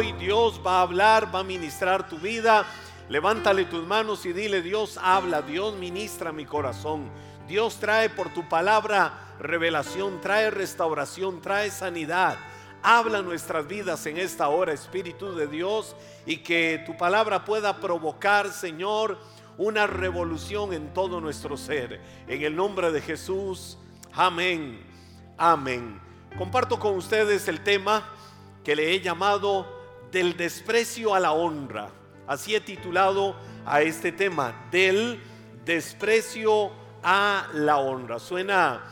[0.00, 2.64] Dios va a hablar, va a ministrar tu vida.
[3.08, 7.10] Levántale tus manos y dile, Dios habla, Dios ministra mi corazón.
[7.46, 12.38] Dios trae por tu palabra revelación, trae restauración, trae sanidad.
[12.82, 15.94] Habla nuestras vidas en esta hora, Espíritu de Dios,
[16.24, 19.18] y que tu palabra pueda provocar, Señor,
[19.58, 22.00] una revolución en todo nuestro ser.
[22.26, 23.76] En el nombre de Jesús,
[24.12, 24.82] amén,
[25.36, 26.00] amén.
[26.38, 28.08] Comparto con ustedes el tema
[28.64, 29.79] que le he llamado
[30.10, 31.90] del desprecio a la honra.
[32.26, 35.20] Así he titulado a este tema, del
[35.64, 36.70] desprecio
[37.02, 38.18] a la honra.
[38.18, 38.82] Suena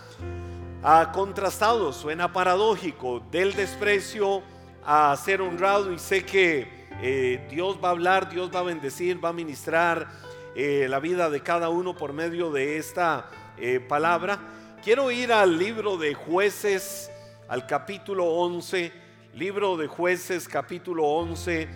[0.83, 4.43] a contrastado, suena paradójico, del desprecio
[4.85, 9.23] a ser honrado y sé que eh, Dios va a hablar, Dios va a bendecir,
[9.23, 10.09] va a ministrar
[10.55, 14.39] eh, la vida de cada uno por medio de esta eh, palabra.
[14.83, 17.11] Quiero ir al libro de jueces,
[17.49, 19.08] al capítulo 11,
[19.39, 21.69] libro de jueces capítulo 11,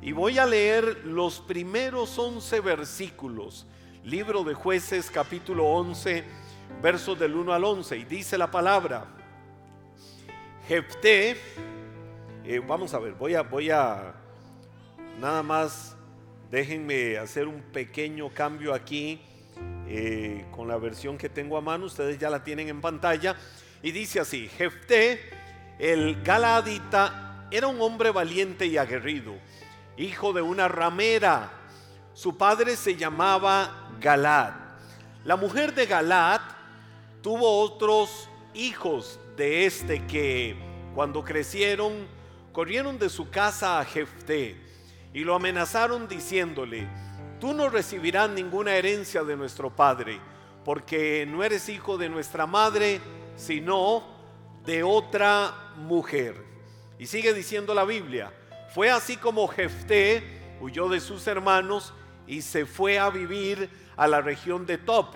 [0.00, 3.66] y voy a leer los primeros 11 versículos.
[4.04, 6.22] Libro de jueces capítulo 11,
[6.80, 9.06] versos del 1 al 11, y dice la palabra,
[10.68, 11.36] Jefté,
[12.44, 14.14] eh, vamos a ver, voy a, voy a,
[15.18, 15.96] nada más,
[16.48, 19.20] déjenme hacer un pequeño cambio aquí
[19.88, 23.34] eh, con la versión que tengo a mano, ustedes ya la tienen en pantalla,
[23.82, 25.39] y dice así, Jefté,
[25.80, 29.32] el Galadita, era un hombre valiente y aguerrido,
[29.96, 31.50] hijo de una ramera,
[32.12, 34.52] su padre se llamaba Galad.
[35.24, 36.42] La mujer de Galad
[37.22, 40.54] tuvo otros hijos de este que
[40.94, 42.06] cuando crecieron
[42.52, 44.60] corrieron de su casa a Jefté
[45.14, 46.86] y lo amenazaron diciéndole,
[47.40, 50.20] tú no recibirás ninguna herencia de nuestro padre,
[50.62, 53.00] porque no eres hijo de nuestra madre,
[53.34, 54.19] sino
[54.64, 56.34] de otra mujer.
[56.98, 58.32] Y sigue diciendo la Biblia,
[58.74, 61.94] fue así como Jefté huyó de sus hermanos
[62.26, 65.14] y se fue a vivir a la región de Top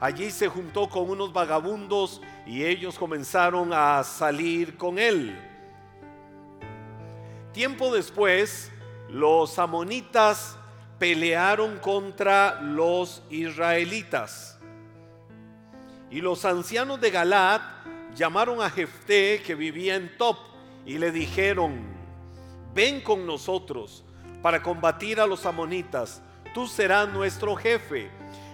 [0.00, 5.38] Allí se juntó con unos vagabundos y ellos comenzaron a salir con él.
[7.52, 8.72] Tiempo después,
[9.10, 10.56] los amonitas
[10.98, 14.58] pelearon contra los israelitas.
[16.10, 17.60] Y los ancianos de Galat
[18.20, 20.36] llamaron a Jefté que vivía en Top
[20.84, 21.80] y le dijeron,
[22.74, 24.04] ven con nosotros
[24.42, 26.20] para combatir a los amonitas,
[26.52, 28.10] tú serás nuestro jefe.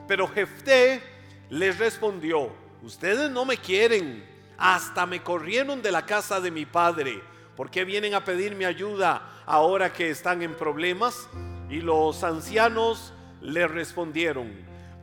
[0.06, 1.02] Pero Jefté
[1.50, 4.24] les respondió, ustedes no me quieren,
[4.56, 7.20] hasta me corrieron de la casa de mi padre.
[7.56, 11.28] ¿Por qué vienen a pedirme ayuda ahora que están en problemas?
[11.68, 14.48] Y los ancianos le respondieron,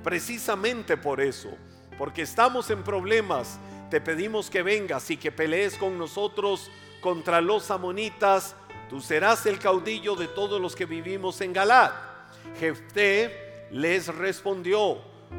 [0.06, 1.50] precisamente por eso,
[1.98, 3.60] porque estamos en problemas,
[3.94, 8.56] te pedimos que vengas y que pelees con nosotros contra los amonitas,
[8.90, 11.92] tú serás el caudillo de todos los que vivimos en Galad.
[12.60, 14.98] Jefté les respondió,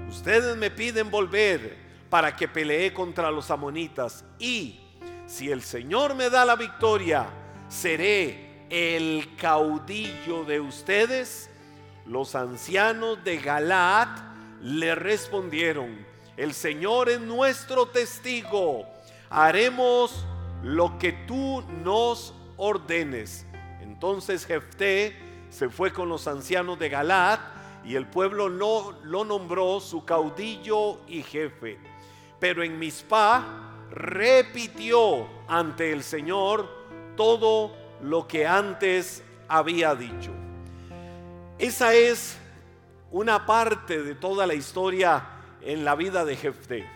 [0.09, 1.77] ustedes me piden volver
[2.09, 4.79] para que pelee contra los amonitas y
[5.27, 7.27] si el Señor me da la victoria,
[7.69, 11.51] seré el caudillo de ustedes.
[12.07, 14.11] Los ancianos de Galaad
[14.63, 18.87] le respondieron, el Señor es nuestro testigo,
[19.31, 20.27] haremos
[20.63, 23.47] lo que tú nos ordenes.
[23.81, 25.17] Entonces Jefté
[25.51, 27.39] se fue con los ancianos de Galaad
[27.85, 31.79] y el pueblo no lo nombró su caudillo y jefe.
[32.41, 33.45] Pero en Mispa
[33.91, 36.69] repitió ante el Señor
[37.17, 40.33] todo lo que antes había dicho.
[41.59, 42.37] Esa es
[43.13, 45.34] una parte de toda la historia
[45.65, 46.87] en la vida de Jefté.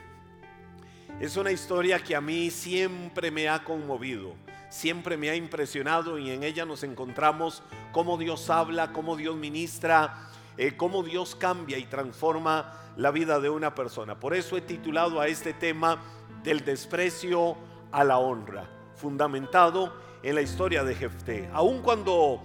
[1.20, 4.34] Es una historia que a mí siempre me ha conmovido,
[4.68, 7.62] siempre me ha impresionado y en ella nos encontramos
[7.92, 13.48] cómo Dios habla, cómo Dios ministra eh, cómo Dios cambia y transforma la vida de
[13.48, 14.18] una persona.
[14.18, 16.02] Por eso he titulado a este tema
[16.42, 17.56] del desprecio
[17.92, 19.94] a la honra, fundamentado
[20.24, 21.48] en la historia de Jefté.
[21.52, 22.42] Aun cuando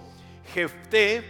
[0.53, 1.23] Jefté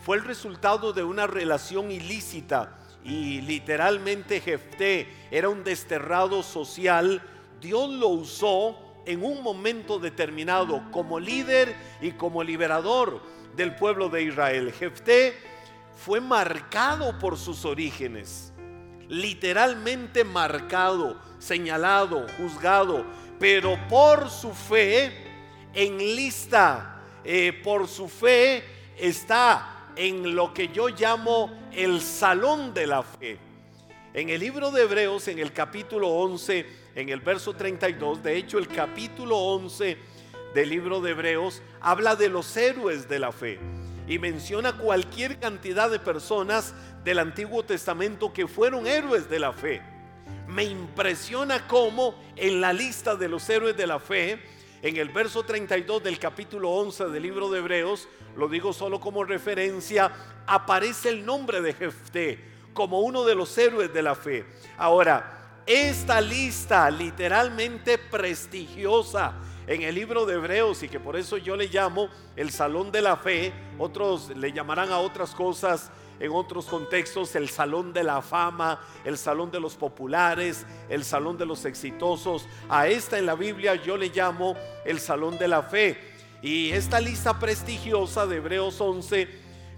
[0.00, 2.77] fue el resultado de una relación ilícita
[3.08, 7.22] y literalmente Jefté era un desterrado social,
[7.60, 13.22] Dios lo usó en un momento determinado como líder y como liberador
[13.56, 14.72] del pueblo de Israel.
[14.72, 15.34] Jefté
[15.94, 18.52] fue marcado por sus orígenes,
[19.08, 23.06] literalmente marcado, señalado, juzgado,
[23.40, 25.12] pero por su fe
[25.72, 28.62] en lista, eh, por su fe
[28.98, 33.36] está en lo que yo llamo el salón de la fe.
[34.14, 38.58] En el libro de Hebreos, en el capítulo 11, en el verso 32, de hecho
[38.58, 39.98] el capítulo 11
[40.54, 43.58] del libro de Hebreos habla de los héroes de la fe
[44.06, 49.82] y menciona cualquier cantidad de personas del Antiguo Testamento que fueron héroes de la fe.
[50.46, 54.40] Me impresiona cómo en la lista de los héroes de la fe,
[54.82, 59.24] en el verso 32 del capítulo 11 del libro de Hebreos, lo digo solo como
[59.24, 60.12] referencia,
[60.46, 64.46] aparece el nombre de Jefté como uno de los héroes de la fe.
[64.76, 69.34] Ahora, esta lista literalmente prestigiosa
[69.66, 73.02] en el libro de Hebreos y que por eso yo le llamo el salón de
[73.02, 78.22] la fe, otros le llamarán a otras cosas en otros contextos el salón de la
[78.22, 82.48] fama, el salón de los populares, el salón de los exitosos.
[82.68, 85.98] A esta en la Biblia yo le llamo el salón de la fe.
[86.42, 89.28] Y esta lista prestigiosa de Hebreos 11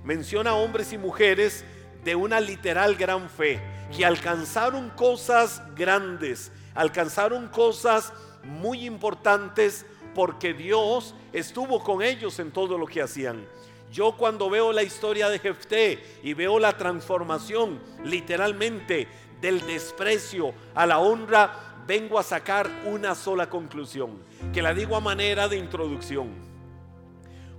[0.04, 1.64] menciona hombres y mujeres
[2.04, 3.60] de una literal gran fe,
[3.94, 8.12] que alcanzaron cosas grandes, alcanzaron cosas
[8.44, 9.84] muy importantes
[10.14, 13.46] porque Dios estuvo con ellos en todo lo que hacían.
[13.90, 19.08] Yo cuando veo la historia de Jefté y veo la transformación literalmente
[19.40, 24.19] del desprecio a la honra, vengo a sacar una sola conclusión,
[24.52, 26.28] que la digo a manera de introducción.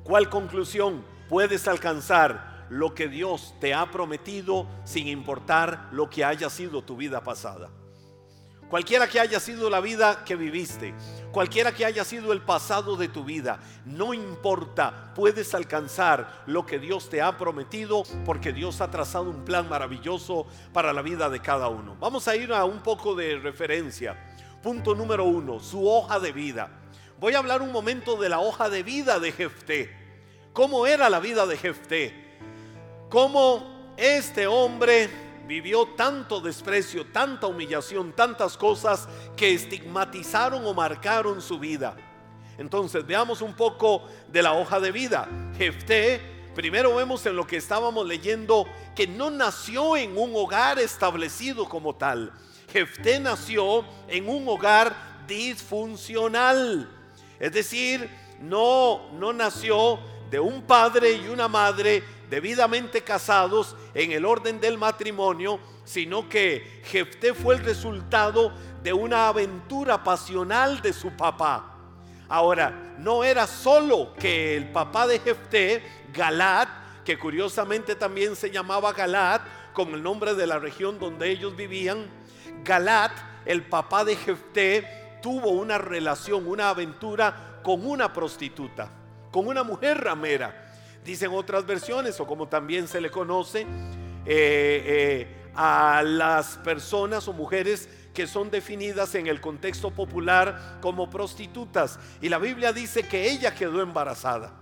[0.03, 6.49] ¿Cuál conclusión puedes alcanzar lo que Dios te ha prometido sin importar lo que haya
[6.49, 7.69] sido tu vida pasada.
[8.71, 10.95] Cualquiera que haya sido la vida que viviste,
[11.31, 16.79] cualquiera que haya sido el pasado de tu vida, no importa, puedes alcanzar lo que
[16.79, 21.39] Dios te ha prometido porque Dios ha trazado un plan maravilloso para la vida de
[21.39, 21.95] cada uno.
[21.99, 24.17] Vamos a ir a un poco de referencia.
[24.63, 26.69] Punto número uno, su hoja de vida.
[27.19, 29.95] Voy a hablar un momento de la hoja de vida de Jefté.
[30.53, 32.31] ¿Cómo era la vida de Jefté?
[33.11, 35.09] cómo este hombre
[35.51, 41.93] vivió tanto desprecio, tanta humillación, tantas cosas que estigmatizaron o marcaron su vida.
[42.57, 45.27] Entonces veamos un poco de la hoja de vida.
[45.57, 46.21] Jefté,
[46.55, 48.65] primero vemos en lo que estábamos leyendo
[48.95, 52.31] que no nació en un hogar establecido como tal.
[52.71, 54.95] Jefté nació en un hogar
[55.27, 56.89] disfuncional.
[57.41, 58.09] Es decir,
[58.39, 59.99] no, no nació
[60.31, 66.81] de un padre y una madre debidamente casados en el orden del matrimonio, sino que
[66.85, 71.75] Jefté fue el resultado de una aventura pasional de su papá.
[72.29, 75.83] Ahora, no era solo que el papá de Jefté,
[76.13, 76.69] Galat,
[77.03, 79.41] que curiosamente también se llamaba Galat,
[79.73, 82.09] con el nombre de la región donde ellos vivían,
[82.63, 83.11] Galat,
[83.45, 88.89] el papá de Jefté, tuvo una relación, una aventura con una prostituta,
[89.31, 90.67] con una mujer ramera.
[91.03, 93.65] Dicen otras versiones, o como también se le conoce, eh,
[94.25, 101.97] eh, a las personas o mujeres que son definidas en el contexto popular como prostitutas.
[102.21, 104.53] Y la Biblia dice que ella quedó embarazada.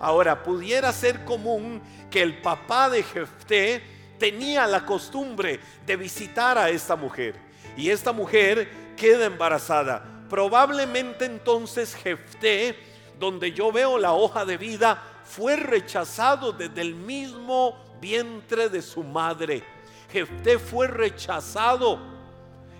[0.00, 3.82] Ahora, pudiera ser común que el papá de Jefté
[4.18, 7.34] tenía la costumbre de visitar a esta mujer.
[7.76, 10.04] Y esta mujer queda embarazada.
[10.28, 12.76] Probablemente entonces Jefté,
[13.18, 19.02] donde yo veo la hoja de vida, fue rechazado desde el mismo vientre de su
[19.02, 19.62] madre.
[20.10, 21.98] Jefté fue rechazado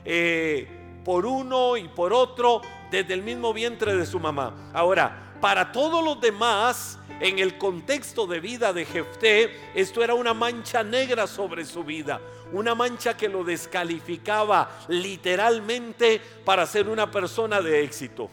[0.04, 0.68] eh,
[1.04, 4.70] por uno y por otro desde el mismo vientre de su mamá.
[4.72, 10.34] Ahora, para todos los demás, en el contexto de vida de Jefté, esto era una
[10.34, 12.20] mancha negra sobre su vida,
[12.52, 18.30] una mancha que lo descalificaba literalmente para ser una persona de éxito.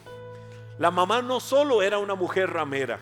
[0.78, 2.98] La mamá no solo era una mujer ramera,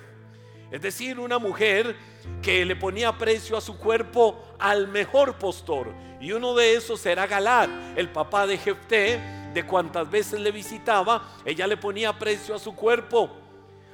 [0.70, 1.96] es decir, una mujer
[2.42, 5.92] que le ponía precio a su cuerpo al mejor postor.
[6.20, 9.20] Y uno de esos era Galad, el papá de Jefté,
[9.54, 13.30] de cuantas veces le visitaba, ella le ponía precio a su cuerpo.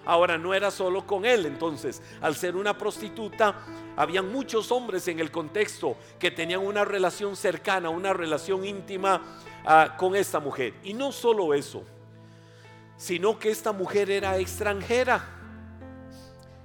[0.05, 3.67] Ahora no era solo con él, entonces, al ser una prostituta,
[3.97, 9.21] habían muchos hombres en el contexto que tenían una relación cercana, una relación íntima
[9.65, 10.75] ah, con esta mujer.
[10.83, 11.85] Y no solo eso,
[12.99, 15.25] sino que esta mujer era extranjera.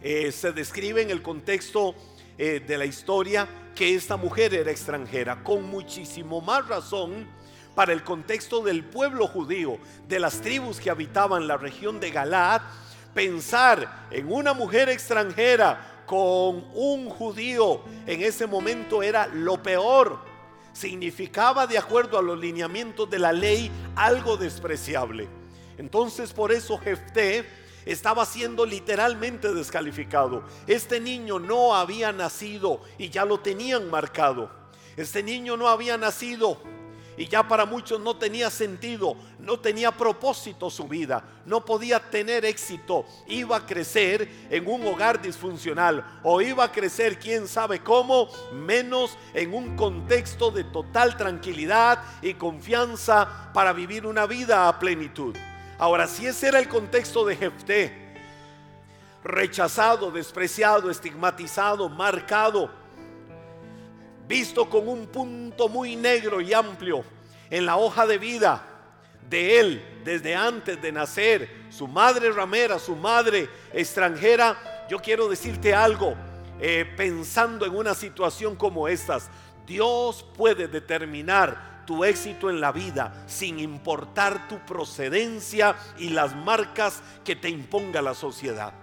[0.01, 1.95] Eh, se describe en el contexto
[2.37, 7.27] eh, de la historia que esta mujer era extranjera, con muchísimo más razón
[7.75, 12.61] para el contexto del pueblo judío, de las tribus que habitaban la región de Galaad,
[13.13, 20.19] pensar en una mujer extranjera con un judío en ese momento era lo peor.
[20.73, 25.42] Significaba, de acuerdo a los lineamientos de la ley, algo despreciable.
[25.77, 27.45] Entonces, por eso Jefté
[27.85, 30.43] estaba siendo literalmente descalificado.
[30.67, 34.49] Este niño no había nacido y ya lo tenían marcado.
[34.95, 36.59] Este niño no había nacido
[37.17, 42.43] y ya para muchos no tenía sentido, no tenía propósito su vida, no podía tener
[42.45, 48.29] éxito, iba a crecer en un hogar disfuncional o iba a crecer quién sabe cómo,
[48.51, 55.35] menos en un contexto de total tranquilidad y confianza para vivir una vida a plenitud.
[55.77, 58.03] Ahora, si ese era el contexto de Jefté,
[59.23, 62.69] rechazado, despreciado, estigmatizado, marcado,
[64.27, 67.03] visto con un punto muy negro y amplio
[67.49, 68.63] en la hoja de vida
[69.29, 75.73] de él desde antes de nacer, su madre ramera, su madre extranjera, yo quiero decirte
[75.73, 76.15] algo,
[76.59, 79.29] eh, pensando en una situación como estas,
[79.65, 87.01] Dios puede determinar tu éxito en la vida sin importar tu procedencia y las marcas
[87.23, 88.73] que te imponga la sociedad.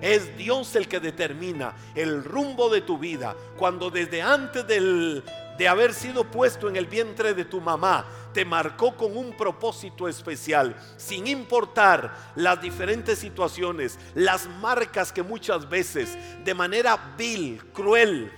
[0.00, 3.34] Es Dios el que determina el rumbo de tu vida.
[3.56, 8.94] Cuando desde antes de haber sido puesto en el vientre de tu mamá, te marcó
[8.94, 16.52] con un propósito especial, sin importar las diferentes situaciones, las marcas que muchas veces de
[16.52, 18.30] manera vil, cruel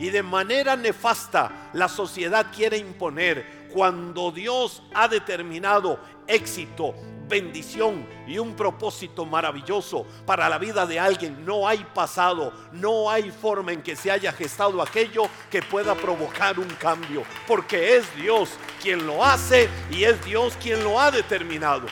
[0.00, 3.68] y de manera nefasta la sociedad quiere imponer.
[3.72, 6.94] Cuando Dios ha determinado éxito,
[7.28, 11.44] bendición y un propósito maravilloso para la vida de alguien.
[11.44, 16.58] No hay pasado, no hay forma en que se haya gestado aquello que pueda provocar
[16.58, 18.50] un cambio, porque es Dios
[18.82, 21.86] quien lo hace y es Dios quien lo ha determinado.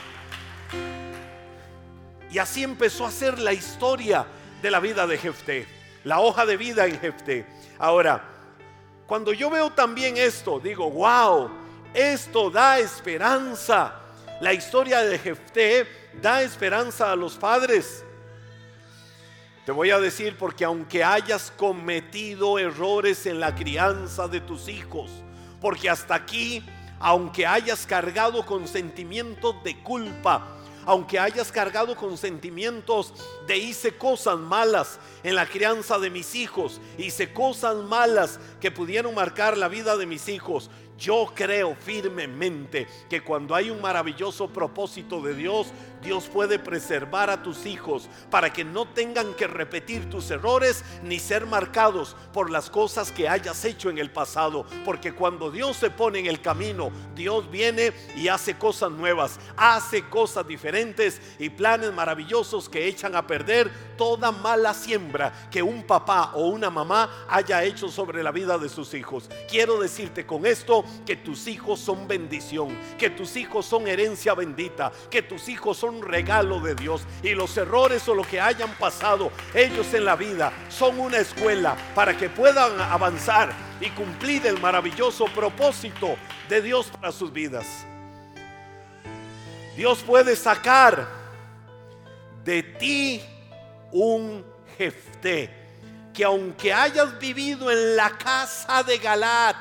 [2.31, 4.27] Y así empezó a ser la historia
[4.61, 5.67] de la vida de Jefté,
[6.05, 7.58] la hoja de vida en Jefté.
[7.79, 8.23] Ahora,
[9.07, 11.51] cuando yo veo también esto, digo, wow,
[11.95, 13.95] esto da esperanza
[14.41, 15.87] la historia de Jefté
[16.21, 18.05] da esperanza a los padres.
[19.65, 25.11] Te voy a decir porque aunque hayas cometido errores en la crianza de tus hijos,
[25.61, 26.65] porque hasta aquí,
[27.01, 30.58] aunque hayas cargado con sentimientos de culpa,
[30.89, 33.13] aunque hayas cargado con sentimientos
[33.47, 39.15] de hice cosas malas en la crianza de mis hijos, hice cosas malas que pudieron
[39.15, 45.21] marcar la vida de mis hijos, yo creo firmemente que cuando hay un maravilloso propósito
[45.23, 45.69] de Dios,
[46.03, 51.19] Dios puede preservar a tus hijos para que no tengan que repetir tus errores ni
[51.19, 54.67] ser marcados por las cosas que hayas hecho en el pasado.
[54.85, 60.09] Porque cuando Dios se pone en el camino, Dios viene y hace cosas nuevas, hace
[60.09, 66.33] cosas diferentes y planes maravillosos que echan a perder toda mala siembra que un papá
[66.35, 69.29] o una mamá haya hecho sobre la vida de sus hijos.
[69.49, 74.93] Quiero decirte con esto que tus hijos son bendición, que tus hijos son herencia bendita,
[75.11, 79.31] que tus hijos son regalo de Dios y los errores o lo que hayan pasado
[79.55, 85.27] ellos en la vida son una escuela para que puedan avanzar y cumplir el maravilloso
[85.27, 86.17] propósito
[86.49, 87.67] de Dios para sus vidas.
[89.77, 91.07] Dios puede sacar
[92.45, 93.23] de ti
[93.93, 94.45] un
[94.77, 95.51] jefté
[96.13, 99.57] que aunque hayas vivido en la casa de Galat,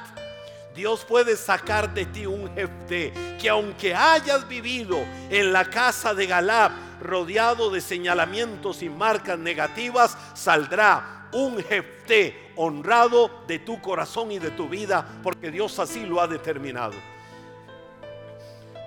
[0.78, 4.96] Dios puede sacar de ti un jefte que aunque hayas vivido
[5.32, 13.32] en la casa de Galab rodeado de señalamientos y marcas negativas, saldrá un jefte honrado
[13.48, 16.94] de tu corazón y de tu vida, porque Dios así lo ha determinado.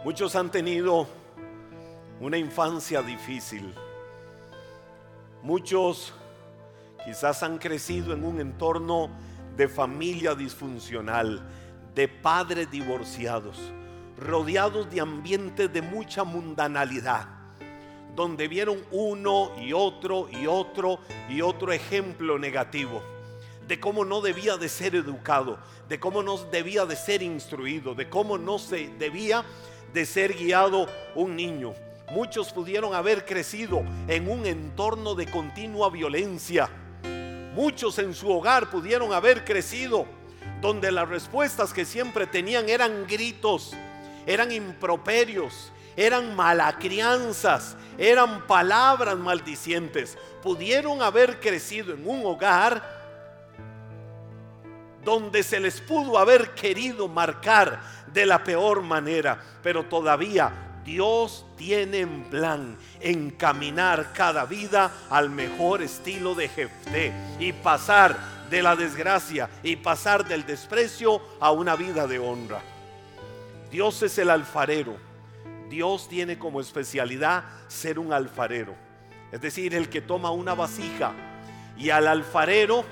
[0.05, 1.09] Muchos han tenido
[2.21, 3.75] una infancia difícil.
[5.43, 6.15] Muchos
[7.05, 9.11] quizás han crecido en un entorno
[9.57, 11.43] de familia disfuncional
[11.95, 13.59] de padres divorciados,
[14.17, 17.27] rodeados de ambientes de mucha mundanalidad,
[18.15, 23.03] donde vieron uno y otro y otro y otro ejemplo negativo
[23.71, 25.57] de cómo no debía de ser educado,
[25.89, 29.45] de cómo no debía de ser instruido, de cómo no se debía
[29.95, 31.75] de ser guiado un niño.
[32.11, 36.69] Muchos pudieron haber crecido en un entorno de continua violencia.
[37.55, 40.05] Muchos en su hogar pudieron haber crecido
[40.61, 43.73] donde las respuestas que siempre tenían eran gritos,
[44.27, 50.17] eran improperios, eran malacrianzas, eran palabras maldicientes.
[50.43, 53.01] Pudieron haber crecido en un hogar
[55.05, 57.81] donde se les pudo haber querido marcar
[58.13, 60.53] de la peor manera, pero todavía
[60.85, 68.63] Dios tiene en plan encaminar cada vida al mejor estilo de Jefté y pasar de
[68.63, 72.61] la desgracia y pasar del desprecio a una vida de honra.
[73.71, 74.97] Dios es el alfarero.
[75.69, 78.75] Dios tiene como especialidad ser un alfarero.
[79.31, 81.13] Es decir, el que toma una vasija
[81.79, 82.85] y al alfarero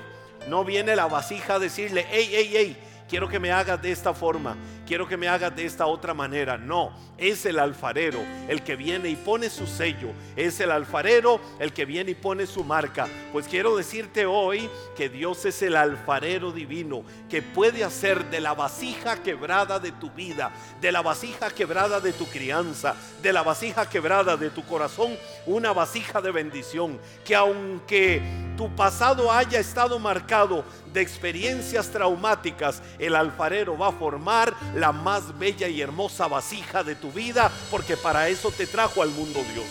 [0.47, 2.77] no viene la vasija a decirle, hey, hey, hey,
[3.09, 4.55] quiero que me hagas de esta forma,
[4.89, 6.57] quiero que me hagas de esta otra manera.
[6.57, 11.71] No, es el alfarero el que viene y pone su sello, es el alfarero el
[11.73, 13.07] que viene y pone su marca.
[13.31, 14.67] Pues quiero decirte hoy
[14.97, 20.09] que Dios es el alfarero divino que puede hacer de la vasija quebrada de tu
[20.09, 25.15] vida, de la vasija quebrada de tu crianza, de la vasija quebrada de tu corazón,
[25.45, 26.99] una vasija de bendición.
[27.23, 28.23] Que aunque
[28.57, 35.37] tu pasado haya estado marcado de experiencias traumáticas, el alfarero va a formar la más
[35.37, 39.65] bella y hermosa vasija de tu vida, porque para eso te trajo al mundo Dios.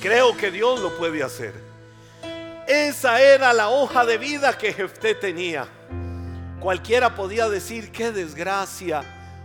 [0.00, 1.54] Creo que Dios lo puede hacer.
[2.66, 5.66] Esa era la hoja de vida que Jefté tenía.
[6.60, 9.02] Cualquiera podía decir, qué desgracia,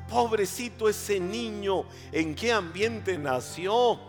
[0.09, 3.99] pobrecito ese niño, en qué ambiente nació.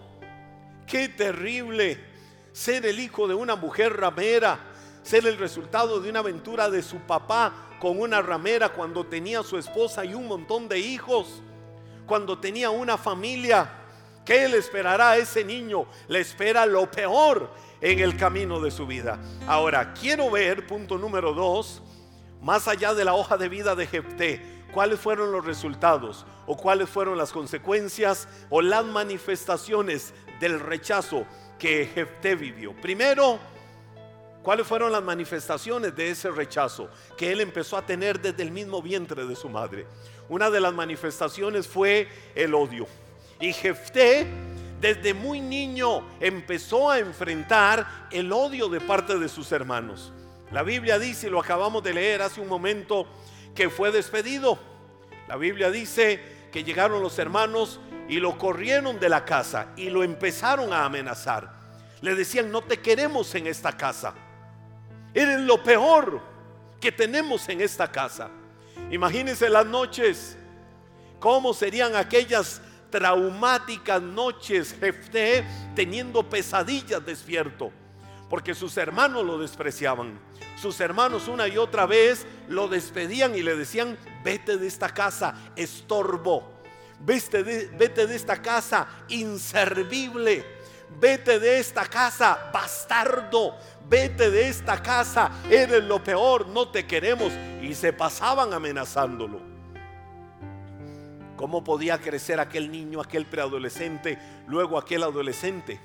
[0.87, 2.03] Qué terrible
[2.53, 4.59] ser el hijo de una mujer ramera
[5.03, 9.59] ser el resultado de una aventura de su papá con una ramera cuando tenía su
[9.59, 11.43] esposa y un montón de hijos,
[12.07, 13.71] cuando tenía una familia.
[14.25, 15.87] ¿Qué le esperará a ese niño?
[16.09, 19.19] Le espera lo peor en el camino de su vida.
[19.47, 21.83] Ahora, quiero ver, punto número dos,
[22.43, 26.89] más allá de la hoja de vida de Jepté, cuáles fueron los resultados o cuáles
[26.89, 31.25] fueron las consecuencias o las manifestaciones del rechazo
[31.59, 32.75] que Jepté vivió.
[32.81, 33.39] Primero,
[34.49, 36.89] ¿Cuáles fueron las manifestaciones de ese rechazo
[37.19, 39.85] que él empezó a tener desde el mismo vientre de su madre?
[40.27, 42.87] Una de las manifestaciones fue el odio.
[43.41, 44.27] Y Jefté
[44.81, 50.15] desde muy niño empezó a enfrentar el odio de parte de sus hermanos.
[50.51, 53.07] La Biblia dice, y lo acabamos de leer hace un momento,
[53.55, 54.59] que fue despedido.
[55.29, 60.03] La Biblia dice que llegaron los hermanos y lo corrieron de la casa y lo
[60.03, 61.53] empezaron a amenazar.
[62.01, 64.15] Le decían, no te queremos en esta casa.
[65.15, 66.21] Eres lo peor
[66.81, 68.31] que tenemos en esta casa.
[68.91, 70.37] Imagínense las noches,
[71.19, 72.61] cómo serían aquellas
[72.91, 77.71] traumáticas noches, Jefté teniendo pesadillas despierto,
[78.31, 80.19] porque sus hermanos lo despreciaban.
[80.61, 85.53] Sus hermanos una y otra vez lo despedían y le decían, vete de esta casa,
[85.55, 86.59] estorbo.
[87.01, 90.58] Vete vete de esta casa, inservible.
[91.01, 93.55] Vete de esta casa, bastardo
[93.89, 97.33] vete de esta casa, eres lo peor, no te queremos.
[97.63, 99.41] Y se pasaban amenazándolo.
[101.37, 105.81] ¿Cómo podía crecer aquel niño, aquel preadolescente, luego aquel adolescente,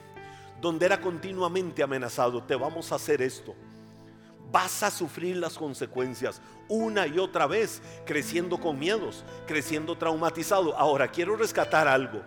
[0.60, 2.42] donde era continuamente amenazado?
[2.44, 3.54] Te vamos a hacer esto.
[4.52, 10.76] Vas a sufrir las consecuencias una y otra vez, creciendo con miedos, creciendo traumatizado.
[10.78, 12.22] Ahora, quiero rescatar algo.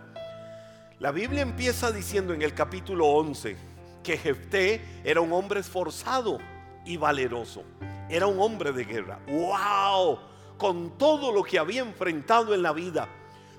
[0.98, 3.54] La Biblia empieza diciendo en el capítulo 11,
[4.02, 6.38] que Jefté era un hombre esforzado
[6.86, 7.64] y valeroso.
[8.08, 9.18] Era un hombre de guerra.
[9.26, 10.18] ¡Wow!
[10.56, 13.10] Con todo lo que había enfrentado en la vida,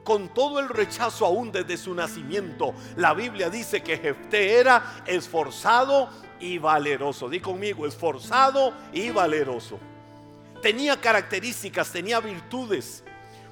[0.04, 6.10] con todo el rechazo aún desde su nacimiento, la Biblia dice que Jefté era esforzado
[6.40, 7.30] y valeroso.
[7.30, 9.78] Di conmigo, esforzado y valeroso.
[10.64, 13.04] Tenía características, tenía virtudes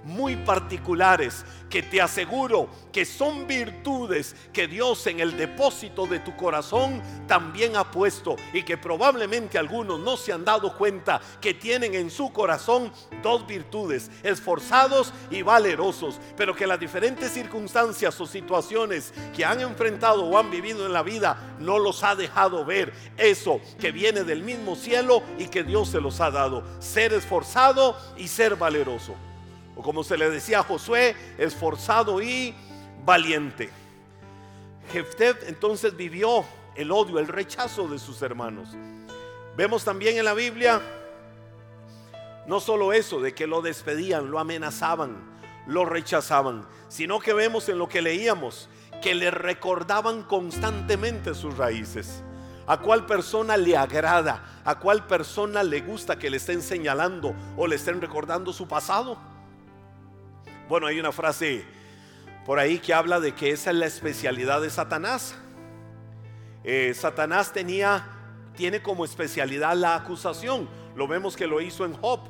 [0.06, 6.36] muy particulares que te aseguro que son virtudes que Dios en el depósito de tu
[6.38, 11.96] corazón también ha puesto y que probablemente algunos no se han dado cuenta que tienen
[11.96, 12.92] en su corazón
[13.22, 20.26] dos virtudes, esforzados y valerosos, pero que las diferentes circunstancias o situaciones que han enfrentado
[20.26, 22.94] o han vivido en la vida no los ha dejado ver.
[23.18, 27.98] Eso que viene del mismo cielo y que Dios se los ha dado, ser esforzado
[28.18, 29.16] y ser valeroso
[29.76, 32.56] o como se le decía a Josué, esforzado y
[33.04, 33.70] valiente.
[34.92, 38.70] Jefté entonces vivió el odio, el rechazo de sus hermanos.
[39.58, 40.82] Vemos también en la Biblia
[42.48, 45.18] no solo eso, de que lo despedían, lo amenazaban,
[45.66, 48.70] lo rechazaban, sino que vemos en lo que leíamos
[49.02, 52.24] que le recordaban constantemente sus raíces.
[52.68, 57.68] A cuál persona le agrada, a cuál persona le gusta que le estén señalando o
[57.68, 59.18] le estén recordando su pasado.
[60.68, 61.64] Bueno, hay una frase
[62.44, 65.36] por ahí que habla de que esa es la especialidad de Satanás.
[66.64, 68.08] Eh, Satanás tenía,
[68.56, 70.68] tiene como especialidad la acusación.
[70.96, 72.22] Lo vemos que lo hizo en Job.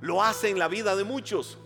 [0.00, 1.58] Lo hace en la vida de muchos.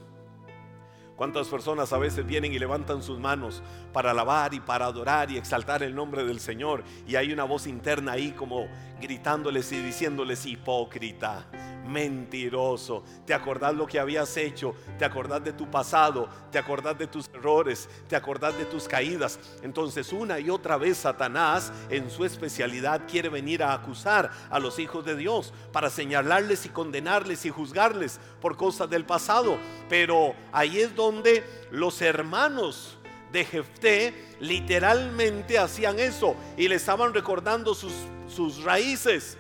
[1.17, 5.39] ¿Cuántas personas a veces vienen y levantan sus manos para alabar y para adorar y
[5.39, 6.85] exaltar el nombre del Señor?
[7.07, 8.69] Y hay una voz interna ahí como
[9.01, 11.47] gritándoles y diciéndoles hipócrita,
[11.87, 13.03] mentiroso.
[13.27, 14.75] ¿Te acordás lo que habías hecho?
[14.99, 16.29] ¿Te acordás de tu pasado?
[16.53, 17.89] ¿Te acordás de tus errores?
[18.09, 19.39] ¿Te acordás de tus caídas?
[19.63, 24.79] Entonces una y otra vez Satanás en su especialidad quiere venir a acusar a los
[24.79, 29.59] hijos de Dios para señalarles y condenarles y juzgarles por cosas del pasado.
[29.89, 32.99] Pero ahí es donde los hermanos
[33.33, 37.93] de Jefté literalmente hacían eso y le estaban recordando sus,
[38.31, 39.37] sus raíces.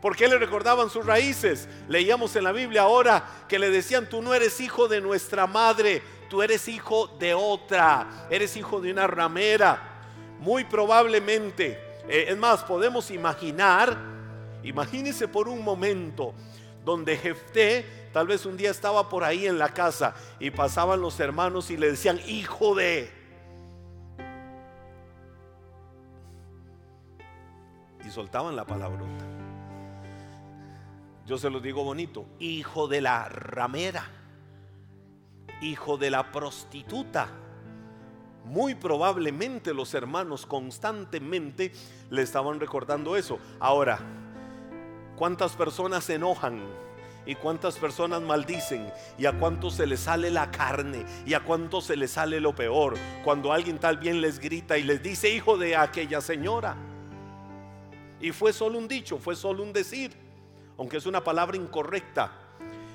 [0.00, 1.68] ¿Por qué le recordaban sus raíces?
[1.88, 6.02] Leíamos en la Biblia ahora que le decían, tú no eres hijo de nuestra madre,
[6.28, 9.94] tú eres hijo de otra, eres hijo de una ramera.
[10.38, 13.96] Muy probablemente, eh, es más, podemos imaginar,
[14.62, 16.34] imagínese por un momento,
[16.84, 21.18] donde Jefté tal vez un día estaba por ahí en la casa y pasaban los
[21.18, 23.15] hermanos y le decían, hijo de...
[28.16, 29.26] soltaban la palabrota.
[31.26, 34.06] Yo se lo digo bonito, hijo de la ramera,
[35.60, 37.28] hijo de la prostituta.
[38.46, 41.72] Muy probablemente los hermanos constantemente
[42.08, 43.38] le estaban recordando eso.
[43.60, 43.98] Ahora,
[45.16, 46.62] ¿cuántas personas se enojan?
[47.28, 51.86] y cuántas personas maldicen y a cuántos se les sale la carne y a cuántos
[51.86, 55.58] se les sale lo peor cuando alguien tal bien les grita y les dice hijo
[55.58, 56.76] de aquella señora.
[58.26, 60.10] Y fue solo un dicho, fue solo un decir
[60.78, 62.32] aunque es una palabra incorrecta,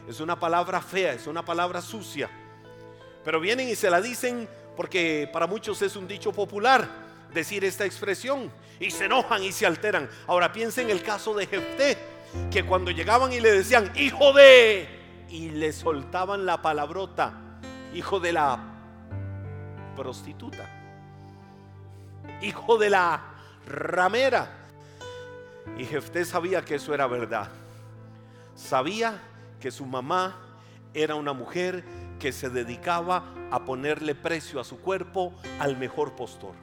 [0.05, 2.29] es una palabra fea, es una palabra sucia.
[3.23, 6.85] Pero vienen y se la dicen porque para muchos es un dicho popular
[7.33, 10.09] decir esta expresión y se enojan y se alteran.
[10.27, 11.97] Ahora piensen en el caso de Jefté,
[12.51, 14.89] que cuando llegaban y le decían, hijo de,
[15.29, 17.33] y le soltaban la palabrota,
[17.93, 18.59] hijo de la
[19.95, 20.69] prostituta,
[22.41, 23.23] hijo de la
[23.65, 24.57] ramera.
[25.77, 27.49] Y Jefté sabía que eso era verdad.
[28.55, 29.21] Sabía
[29.59, 30.35] que su mamá
[30.93, 31.83] era una mujer
[32.19, 36.53] que se dedicaba a ponerle precio a su cuerpo al mejor postor.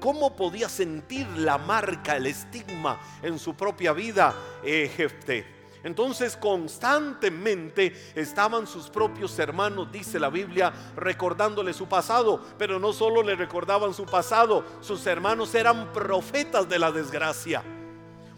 [0.00, 4.34] ¿Cómo podía sentir la marca, el estigma en su propia vida
[4.64, 5.46] eh, Jefté?
[5.84, 13.22] Entonces constantemente estaban sus propios hermanos, dice la Biblia, recordándole su pasado, pero no solo
[13.22, 17.64] le recordaban su pasado, sus hermanos eran profetas de la desgracia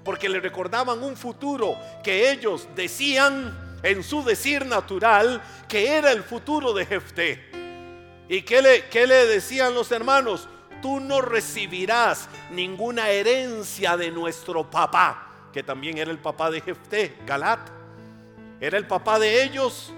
[0.05, 6.23] porque le recordaban un futuro que ellos decían en su decir natural que era el
[6.23, 7.51] futuro de Jefté.
[8.29, 10.49] ¿Y qué le, qué le decían los hermanos?
[10.81, 17.17] Tú no recibirás ninguna herencia de nuestro papá, que también era el papá de Jefté,
[17.27, 17.61] Galat.
[18.61, 19.93] Era el papá de ellos,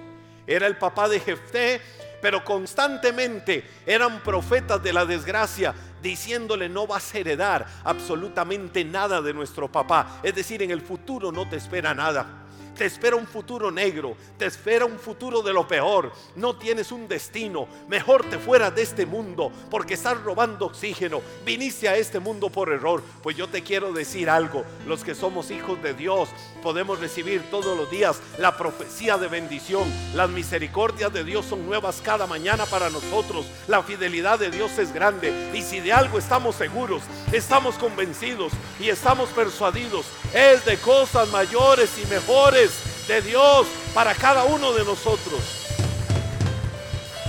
[0.47, 1.81] era el papá de Jefté,
[2.21, 9.35] pero constantemente eran profetas de la desgracia, diciéndole no vas a heredar absolutamente nada de
[9.35, 10.21] nuestro papá.
[10.23, 12.46] Es decir, en el futuro no te espera nada
[12.77, 17.09] te espera un futuro negro, te espera un futuro de lo peor, no tienes un
[17.09, 22.51] destino, mejor te fueras de este mundo porque estás robando oxígeno, viniste a este mundo
[22.51, 26.29] por error, pues yo te quiero decir algo, los que somos hijos de Dios
[26.63, 29.85] podemos recibir todos los días la profecía de bendición,
[30.15, 34.93] las misericordias de Dios son nuevas cada mañana para nosotros, la fidelidad de Dios es
[34.93, 35.51] grande.
[35.55, 41.91] Y si de algo estamos seguros, estamos convencidos y estamos persuadidos, es de cosas mayores
[42.03, 42.66] y mejores
[43.07, 45.67] de Dios para cada uno de nosotros.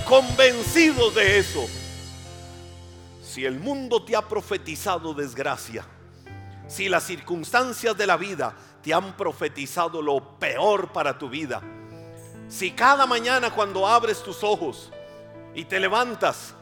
[0.06, 1.66] Convencidos de eso.
[3.22, 5.84] Si el mundo te ha profetizado desgracia,
[6.66, 11.62] si las circunstancias de la vida te han profetizado lo peor para tu vida,
[12.48, 14.90] si cada mañana cuando abres tus ojos
[15.54, 16.54] y te levantas,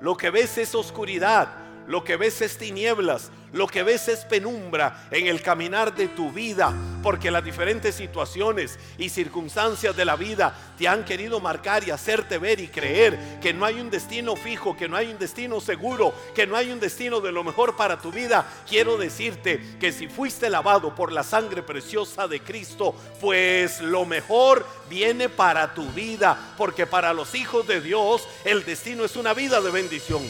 [0.00, 1.48] lo que ves es oscuridad,
[1.90, 6.30] lo que ves es tinieblas, lo que ves es penumbra en el caminar de tu
[6.30, 6.72] vida,
[7.02, 12.38] porque las diferentes situaciones y circunstancias de la vida te han querido marcar y hacerte
[12.38, 16.14] ver y creer que no hay un destino fijo, que no hay un destino seguro,
[16.32, 18.46] que no hay un destino de lo mejor para tu vida.
[18.68, 24.64] Quiero decirte que si fuiste lavado por la sangre preciosa de Cristo, pues lo mejor
[24.88, 29.60] viene para tu vida, porque para los hijos de Dios el destino es una vida
[29.60, 30.22] de bendición.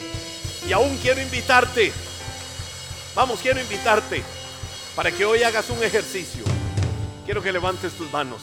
[0.67, 1.91] Y aún quiero invitarte
[3.13, 4.23] Vamos, quiero invitarte
[4.95, 6.45] para que hoy hagas un ejercicio.
[7.25, 8.41] Quiero que levantes tus manos.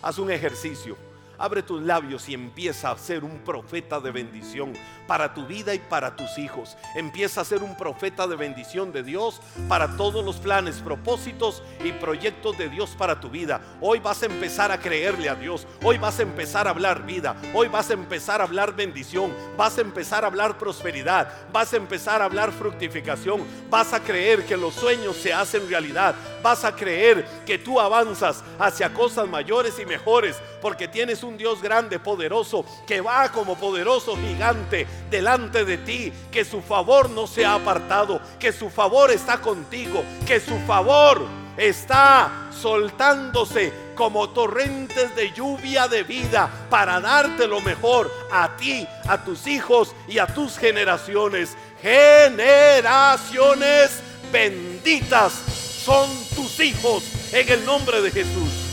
[0.00, 0.96] Haz un ejercicio.
[1.38, 4.72] Abre tus labios y empieza a ser un profeta de bendición
[5.06, 6.76] para tu vida y para tus hijos.
[6.94, 11.92] Empieza a ser un profeta de bendición de Dios para todos los planes, propósitos y
[11.92, 13.60] proyectos de Dios para tu vida.
[13.80, 15.66] Hoy vas a empezar a creerle a Dios.
[15.82, 17.36] Hoy vas a empezar a hablar vida.
[17.54, 19.32] Hoy vas a empezar a hablar bendición.
[19.56, 21.32] Vas a empezar a hablar prosperidad.
[21.52, 23.44] Vas a empezar a hablar fructificación.
[23.70, 26.14] Vas a creer que los sueños se hacen realidad.
[26.42, 31.60] Vas a creer que tú avanzas hacia cosas mayores y mejores porque tienes un Dios
[31.60, 37.44] grande, poderoso, que va como poderoso gigante delante de ti, que su favor no se
[37.44, 45.32] ha apartado, que su favor está contigo, que su favor está soltándose como torrentes de
[45.32, 50.58] lluvia de vida para darte lo mejor a ti, a tus hijos y a tus
[50.58, 51.56] generaciones.
[51.82, 58.65] Generaciones benditas son tus hijos en el nombre de Jesús.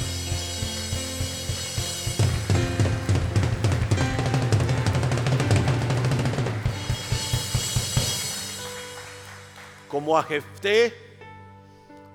[9.93, 10.91] Como a Jefté,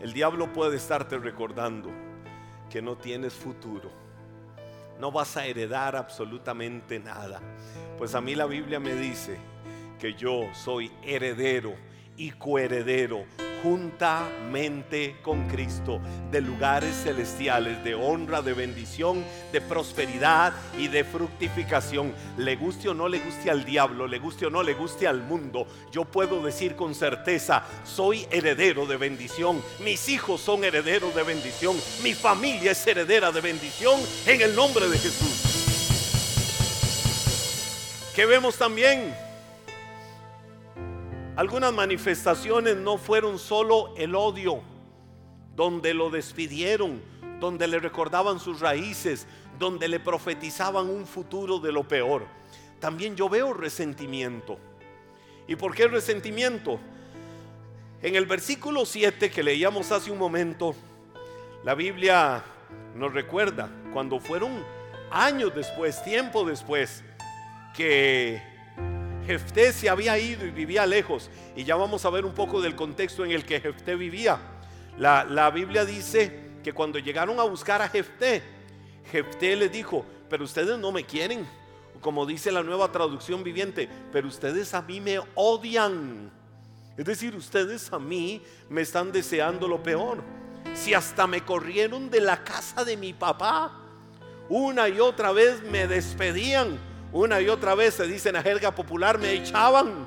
[0.01, 1.93] el diablo puede estarte recordando
[2.69, 3.88] que no tienes futuro.
[4.99, 7.41] No vas a heredar absolutamente nada.
[7.97, 9.38] Pues a mí la Biblia me dice
[10.01, 11.77] que yo soy heredero
[12.17, 13.27] y coheredero
[13.62, 22.14] juntamente con Cristo de lugares celestiales, de honra, de bendición, de prosperidad y de fructificación.
[22.37, 25.23] Le guste o no le guste al diablo, le guste o no le guste al
[25.23, 31.23] mundo, yo puedo decir con certeza, soy heredero de bendición, mis hijos son herederos de
[31.23, 35.64] bendición, mi familia es heredera de bendición en el nombre de Jesús.
[38.14, 39.14] Que vemos también
[41.38, 44.61] algunas manifestaciones no fueron solo el odio,
[45.55, 47.01] donde lo despidieron,
[47.38, 49.24] donde le recordaban sus raíces,
[49.57, 52.27] donde le profetizaban un futuro de lo peor.
[52.81, 54.59] También yo veo resentimiento.
[55.46, 56.81] ¿Y por qué resentimiento?
[58.03, 60.74] En el versículo 7 que leíamos hace un momento,
[61.62, 62.42] la Biblia
[62.96, 64.64] nos recuerda cuando fueron
[65.12, 67.05] años después, tiempo después,
[67.77, 68.42] que
[69.29, 71.29] Jefté se había ido y vivía lejos.
[71.55, 74.38] Y ya vamos a ver un poco del contexto en el que Jefté vivía.
[74.97, 78.43] La, Biblia dice que cuando llegaron a buscar a Jefté,
[79.12, 81.47] Jefté les dijo, pero ustedes no me quieren.
[82.01, 86.33] Como dice la nueva traducción viviente, pero ustedes a mí me odian.
[86.97, 90.23] Es decir, ustedes a mí me están deseando lo peor.
[90.73, 93.79] Si hasta me corrieron de la casa de mi papá,
[94.49, 98.75] una y otra vez me despedían una y otra vez se dice en la jerga
[98.75, 100.07] popular, me echaban.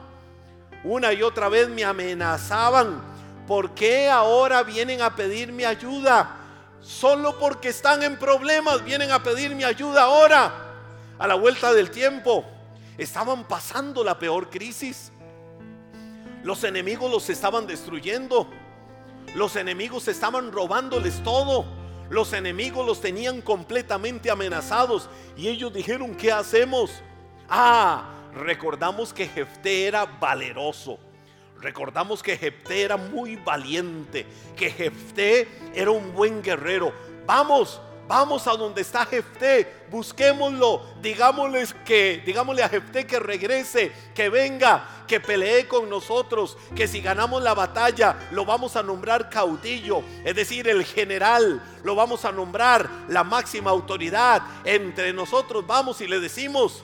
[0.83, 3.01] Una y otra vez me amenazaban.
[3.47, 6.37] ¿Por qué ahora vienen a pedirme ayuda?
[6.81, 10.53] Solo porque están en problemas vienen a pedirme ayuda ahora.
[11.17, 12.45] A la vuelta del tiempo.
[12.97, 15.11] Estaban pasando la peor crisis.
[16.43, 18.47] Los enemigos los estaban destruyendo.
[19.35, 21.80] Los enemigos estaban robándoles todo
[22.11, 27.01] los enemigos los tenían completamente amenazados y ellos dijeron, ¿qué hacemos?
[27.49, 30.99] Ah, recordamos que Jefté era valeroso.
[31.61, 34.25] Recordamos que Jefté era muy valiente,
[34.57, 36.91] que Jefté era un buen guerrero.
[37.25, 37.79] Vamos,
[38.11, 45.05] Vamos a donde está Jefté, busquémoslo, digámosles que, digámosle a Jefté que regrese, que venga,
[45.07, 50.35] que pelee con nosotros, que si ganamos la batalla lo vamos a nombrar caudillo, es
[50.35, 55.65] decir, el general, lo vamos a nombrar la máxima autoridad entre nosotros.
[55.65, 56.83] Vamos y le decimos.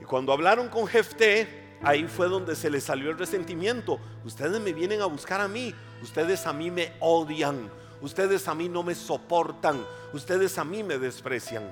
[0.00, 4.00] Y cuando hablaron con Jefté, ahí fue donde se le salió el resentimiento.
[4.24, 8.68] Ustedes me vienen a buscar a mí, ustedes a mí me odian ustedes a mí
[8.68, 11.70] no me soportan, ustedes a mí me desprecian.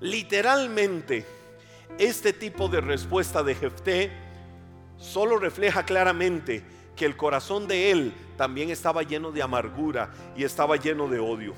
[0.00, 1.26] Literalmente,
[1.98, 4.12] este tipo de respuesta de Jefté
[4.98, 6.62] solo refleja claramente
[6.94, 11.54] que el corazón de él también estaba lleno de amargura y estaba lleno de odio.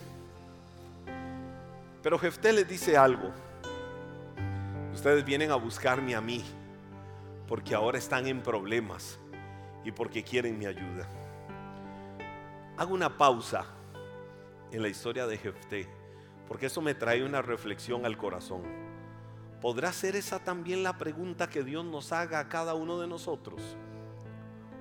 [2.02, 3.30] Pero Jefté les dice algo.
[4.94, 6.44] Ustedes vienen a buscarme a mí
[7.46, 9.18] porque ahora están en problemas
[9.84, 11.08] y porque quieren mi ayuda.
[12.76, 13.66] Hago una pausa
[14.72, 15.88] en la historia de Jefté,
[16.46, 18.62] porque eso me trae una reflexión al corazón.
[19.60, 23.60] ¿Podrá ser esa también la pregunta que Dios nos haga a cada uno de nosotros?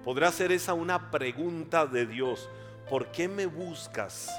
[0.03, 2.49] ¿Podrá ser esa una pregunta de Dios?
[2.89, 4.29] ¿Por qué me buscas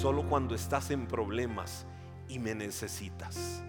[0.00, 1.86] solo cuando estás en problemas
[2.28, 3.62] y me necesitas?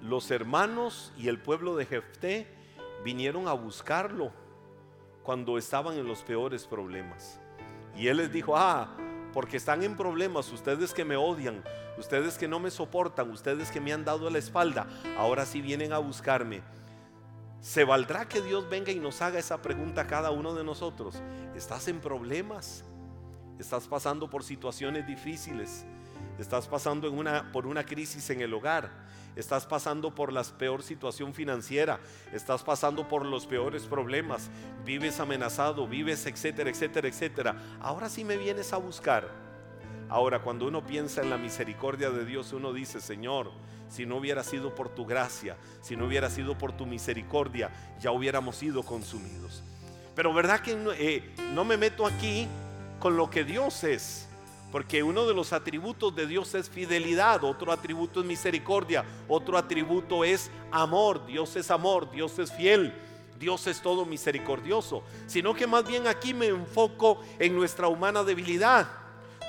[0.00, 2.46] Los hermanos y el pueblo de Jefté
[3.04, 4.32] vinieron a buscarlo
[5.28, 7.38] cuando estaban en los peores problemas.
[7.94, 8.96] Y él les dijo, ah,
[9.34, 11.62] porque están en problemas, ustedes que me odian,
[11.98, 14.86] ustedes que no me soportan, ustedes que me han dado la espalda,
[15.18, 16.62] ahora sí vienen a buscarme.
[17.60, 21.20] ¿Se valdrá que Dios venga y nos haga esa pregunta a cada uno de nosotros?
[21.54, 22.82] ¿Estás en problemas?
[23.58, 25.84] ¿Estás pasando por situaciones difíciles?
[26.38, 28.90] ¿Estás pasando en por una crisis en el hogar?
[29.38, 32.00] Estás pasando por la peor situación financiera,
[32.32, 34.50] estás pasando por los peores problemas,
[34.84, 37.56] vives amenazado, vives, etcétera, etcétera, etcétera.
[37.80, 39.28] Ahora sí me vienes a buscar.
[40.08, 43.52] Ahora, cuando uno piensa en la misericordia de Dios, uno dice, Señor,
[43.88, 47.70] si no hubiera sido por tu gracia, si no hubiera sido por tu misericordia,
[48.00, 49.62] ya hubiéramos sido consumidos.
[50.16, 52.48] Pero verdad que no, eh, no me meto aquí
[52.98, 54.27] con lo que Dios es.
[54.70, 60.24] Porque uno de los atributos de Dios es fidelidad, otro atributo es misericordia, otro atributo
[60.24, 61.24] es amor.
[61.26, 62.92] Dios es amor, Dios es fiel,
[63.38, 65.02] Dios es todo misericordioso.
[65.26, 68.86] Sino que más bien aquí me enfoco en nuestra humana debilidad.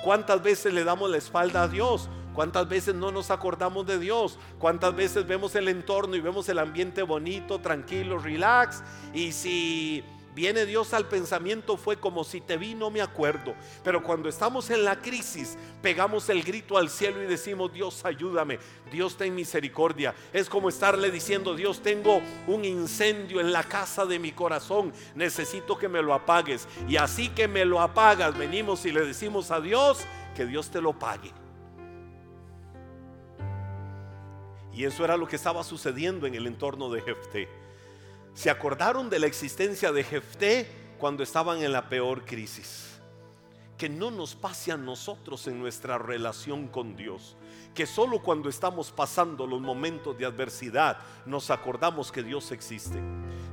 [0.02, 2.08] ¿Cuántas veces le damos la espalda a Dios?
[2.34, 4.38] ¿Cuántas veces no nos acordamos de Dios?
[4.58, 8.82] ¿Cuántas veces vemos el entorno y vemos el ambiente bonito, tranquilo, relax?
[9.12, 10.02] Y si
[10.34, 13.54] viene Dios al pensamiento fue como si te vi, no me acuerdo.
[13.82, 18.58] Pero cuando estamos en la crisis, pegamos el grito al cielo y decimos, Dios ayúdame,
[18.90, 20.14] Dios ten misericordia.
[20.32, 25.78] Es como estarle diciendo, Dios tengo un incendio en la casa de mi corazón, necesito
[25.78, 26.68] que me lo apagues.
[26.88, 29.98] Y así que me lo apagas, venimos y le decimos a Dios
[30.34, 31.32] que Dios te lo pague.
[34.72, 37.59] Y eso era lo que estaba sucediendo en el entorno de Jefté
[38.34, 43.00] se acordaron de la existencia de Jefté cuando estaban en la peor crisis.
[43.76, 47.36] Que no nos pase a nosotros en nuestra relación con Dios
[47.74, 52.98] que solo cuando estamos pasando los momentos de adversidad nos acordamos que Dios existe.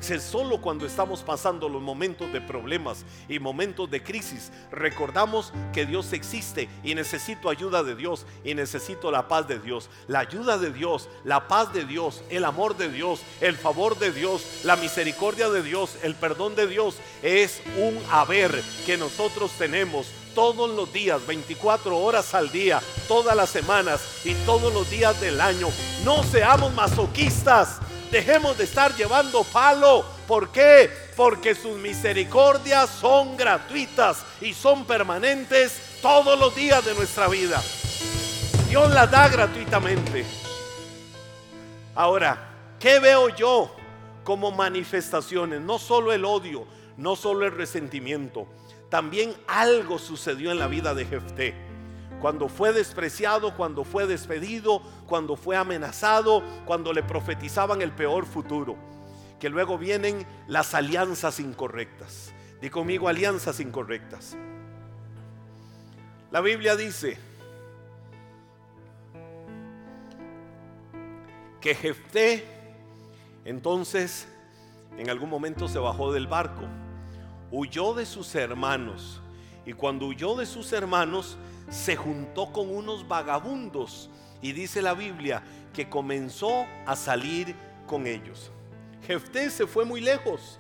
[0.05, 5.85] Que solo cuando estamos pasando los momentos de problemas y momentos de crisis recordamos que
[5.85, 9.89] Dios existe y necesito ayuda de Dios y necesito la paz de Dios.
[10.07, 14.11] La ayuda de Dios, la paz de Dios, el amor de Dios, el favor de
[14.11, 20.11] Dios, la misericordia de Dios, el perdón de Dios es un haber que nosotros tenemos
[20.37, 25.41] todos los días, 24 horas al día, todas las semanas y todos los días del
[25.41, 25.67] año.
[26.03, 27.79] No seamos masoquistas.
[28.11, 30.05] Dejemos de estar llevando palo.
[30.27, 30.91] ¿Por qué?
[31.15, 37.59] Porque sus misericordias son gratuitas y son permanentes todos los días de nuestra vida.
[38.69, 40.23] Dios las da gratuitamente.
[41.95, 43.71] Ahora, ¿qué veo yo
[44.23, 45.61] como manifestaciones?
[45.61, 48.47] No solo el odio, no solo el resentimiento
[48.89, 51.53] también algo sucedió en la vida de Jefté.
[52.21, 58.75] Cuando fue despreciado, cuando fue despedido, cuando fue amenazado, cuando le profetizaban el peor futuro.
[59.39, 62.33] Que luego vienen las alianzas incorrectas.
[62.59, 64.35] Di conmigo alianzas incorrectas.
[66.31, 67.17] La Biblia dice
[71.61, 72.45] que Jefté
[73.45, 74.27] entonces
[74.97, 76.63] en algún momento se bajó del barco
[77.51, 79.21] huyó de sus hermanos
[79.65, 81.37] y cuando huyó de sus hermanos
[81.69, 84.09] se juntó con unos vagabundos
[84.41, 87.55] y dice la Biblia que comenzó a salir
[87.85, 88.51] con ellos.
[89.05, 90.59] Jefté se fue muy lejos.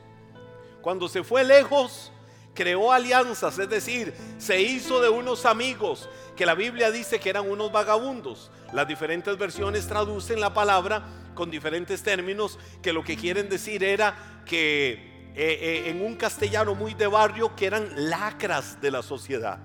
[0.81, 2.11] Cuando se fue lejos,
[2.53, 7.49] creó alianzas, es decir, se hizo de unos amigos que la Biblia dice que eran
[7.49, 8.51] unos vagabundos.
[8.73, 14.43] Las diferentes versiones traducen la palabra con diferentes términos que lo que quieren decir era
[14.45, 19.59] que eh, eh, en un castellano muy de barrio que eran lacras de la sociedad,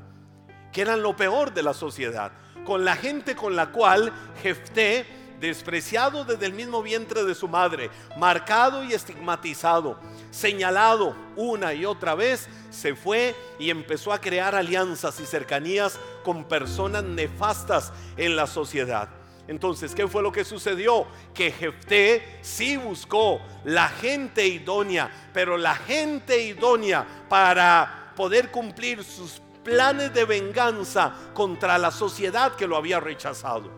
[0.70, 2.30] que eran lo peor de la sociedad,
[2.66, 5.06] con la gente con la cual Jefté,
[5.40, 9.98] despreciado desde el mismo vientre de su madre, marcado y estigmatizado,
[10.30, 16.44] señalado una y otra vez, se fue y empezó a crear alianzas y cercanías con
[16.44, 19.08] personas nefastas en la sociedad.
[19.48, 21.06] Entonces, ¿qué fue lo que sucedió?
[21.34, 29.42] Que Jefté sí buscó la gente idónea, pero la gente idónea para poder cumplir sus
[29.64, 33.70] planes de venganza contra la sociedad que lo había rechazado.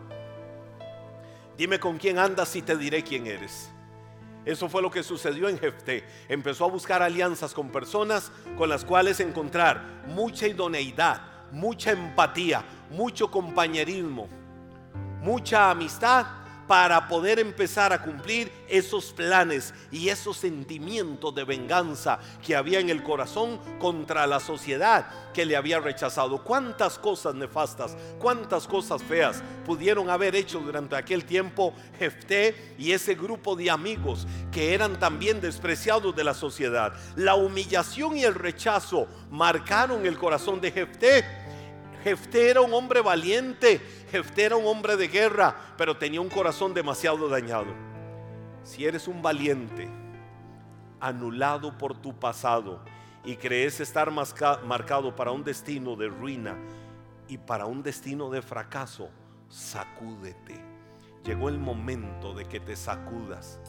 [1.57, 3.71] Dime con quién andas y te diré quién eres.
[4.45, 6.05] Eso fue lo que sucedió en Jefté.
[6.29, 13.31] Empezó a buscar alianzas con personas con las cuales encontrar mucha idoneidad, mucha empatía, mucho
[13.31, 14.29] compañerismo
[15.25, 16.27] mucha amistad
[16.67, 22.89] para poder empezar a cumplir esos planes y esos sentimientos de venganza que había en
[22.89, 26.43] el corazón contra la sociedad que le había rechazado.
[26.43, 33.15] Cuántas cosas nefastas, cuántas cosas feas pudieron haber hecho durante aquel tiempo Jefté y ese
[33.15, 36.93] grupo de amigos que eran también despreciados de la sociedad.
[37.15, 41.44] La humillación y el rechazo marcaron el corazón de Jefté
[42.05, 43.81] Jefté era un hombre valiente,
[44.11, 47.73] Jefté era un hombre de guerra, pero tenía un corazón demasiado dañado.
[48.63, 49.89] Si eres un valiente,
[50.99, 52.79] anulado por tu pasado
[53.23, 56.55] y crees estar marcado para un destino de ruina
[57.27, 59.09] y para un destino de fracaso,
[59.49, 60.63] sacúdete.
[61.23, 63.59] Llegó el momento de que te sacudas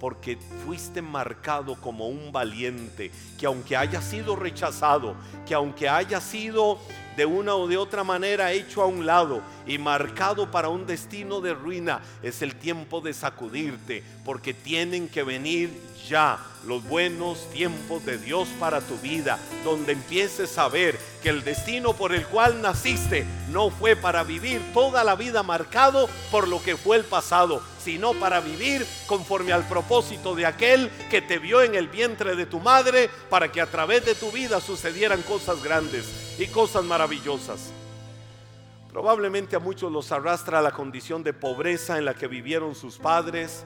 [0.00, 5.14] porque fuiste marcado como un valiente, que aunque haya sido rechazado,
[5.46, 6.80] que aunque haya sido
[7.16, 11.40] de una o de otra manera hecho a un lado y marcado para un destino
[11.40, 15.70] de ruina, es el tiempo de sacudirte, porque tienen que venir
[16.08, 21.44] ya los buenos tiempos de Dios para tu vida, donde empieces a ver que el
[21.44, 26.62] destino por el cual naciste no fue para vivir toda la vida marcado por lo
[26.62, 31.62] que fue el pasado, sino para vivir conforme al propósito de aquel que te vio
[31.62, 35.62] en el vientre de tu madre, para que a través de tu vida sucedieran cosas
[35.62, 37.72] grandes y cosas maravillosas.
[38.90, 43.64] Probablemente a muchos los arrastra la condición de pobreza en la que vivieron sus padres,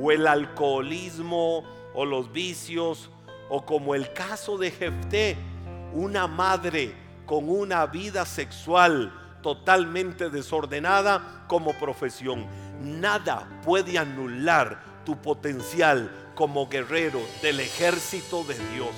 [0.00, 3.10] o el alcoholismo, o los vicios,
[3.48, 5.36] o como el caso de Jefté,
[5.92, 6.94] una madre
[7.24, 12.46] con una vida sexual totalmente desordenada como profesión.
[12.82, 18.94] Nada puede anular tu potencial como guerrero del ejército de Dios.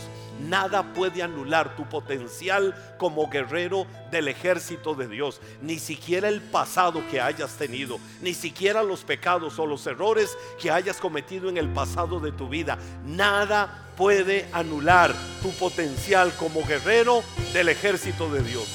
[0.49, 5.41] Nada puede anular tu potencial como guerrero del ejército de Dios.
[5.61, 10.71] Ni siquiera el pasado que hayas tenido, ni siquiera los pecados o los errores que
[10.71, 12.79] hayas cometido en el pasado de tu vida.
[13.05, 17.23] Nada puede anular tu potencial como guerrero
[17.53, 18.69] del ejército de Dios.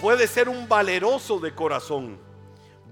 [0.00, 2.18] Puede ser un valeroso de corazón,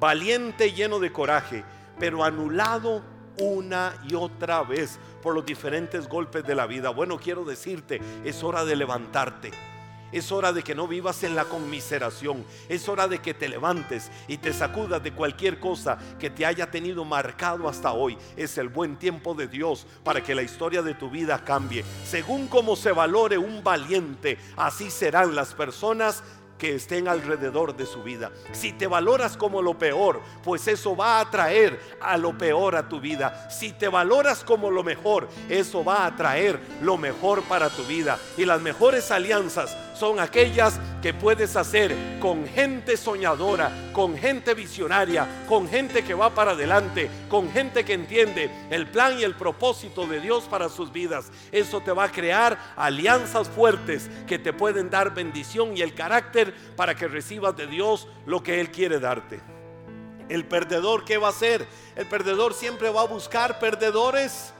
[0.00, 1.64] valiente lleno de coraje,
[1.98, 3.02] pero anulado
[3.38, 6.90] una y otra vez por los diferentes golpes de la vida.
[6.90, 9.52] Bueno, quiero decirte, es hora de levantarte.
[10.12, 12.44] Es hora de que no vivas en la conmiseración.
[12.68, 16.70] Es hora de que te levantes y te sacudas de cualquier cosa que te haya
[16.70, 18.18] tenido marcado hasta hoy.
[18.36, 21.84] Es el buen tiempo de Dios para que la historia de tu vida cambie.
[22.04, 26.22] Según como se valore un valiente, así serán las personas
[26.64, 28.32] que estén alrededor de su vida.
[28.52, 32.88] Si te valoras como lo peor, pues eso va a traer a lo peor a
[32.88, 33.50] tu vida.
[33.50, 38.18] Si te valoras como lo mejor, eso va a traer lo mejor para tu vida.
[38.38, 45.44] Y las mejores alianzas son aquellas que puedes hacer con gente soñadora, con gente visionaria,
[45.48, 50.06] con gente que va para adelante, con gente que entiende el plan y el propósito
[50.06, 51.30] de Dios para sus vidas.
[51.52, 56.54] Eso te va a crear alianzas fuertes que te pueden dar bendición y el carácter
[56.76, 59.40] para que recibas de Dios lo que Él quiere darte.
[60.28, 61.66] El perdedor, ¿qué va a hacer?
[61.96, 64.54] El perdedor siempre va a buscar perdedores.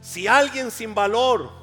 [0.00, 1.59] Si alguien sin valor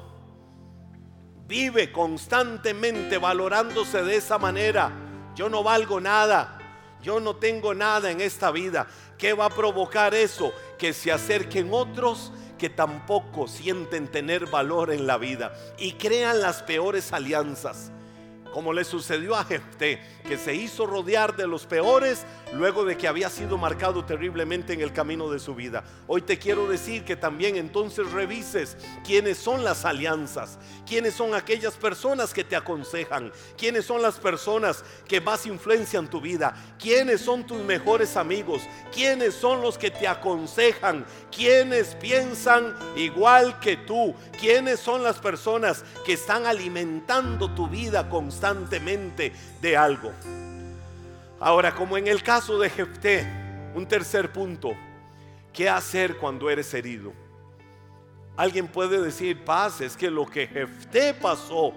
[1.48, 4.92] vive constantemente valorándose de esa manera,
[5.34, 6.58] yo no valgo nada,
[7.02, 8.86] yo no tengo nada en esta vida,
[9.16, 10.52] ¿qué va a provocar eso?
[10.78, 16.62] Que se acerquen otros que tampoco sienten tener valor en la vida y crean las
[16.62, 17.92] peores alianzas
[18.52, 23.08] como le sucedió a Jefté, que se hizo rodear de los peores luego de que
[23.08, 25.84] había sido marcado terriblemente en el camino de su vida.
[26.06, 31.74] Hoy te quiero decir que también entonces revises quiénes son las alianzas, quiénes son aquellas
[31.74, 37.46] personas que te aconsejan, quiénes son las personas que más influencian tu vida, quiénes son
[37.46, 44.80] tus mejores amigos, quiénes son los que te aconsejan, quiénes piensan igual que tú, quiénes
[44.80, 48.08] son las personas que están alimentando tu vida
[48.38, 50.12] constantemente de algo.
[51.40, 53.26] Ahora, como en el caso de Jefté,
[53.74, 54.76] un tercer punto,
[55.52, 57.12] ¿qué hacer cuando eres herido?
[58.36, 61.72] Alguien puede decir, paz, es que lo que Jefté pasó,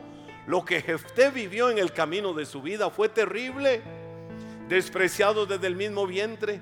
[0.45, 3.82] lo que Jefté vivió en el camino de su vida fue terrible,
[4.70, 6.62] despreciado desde el mismo vientre,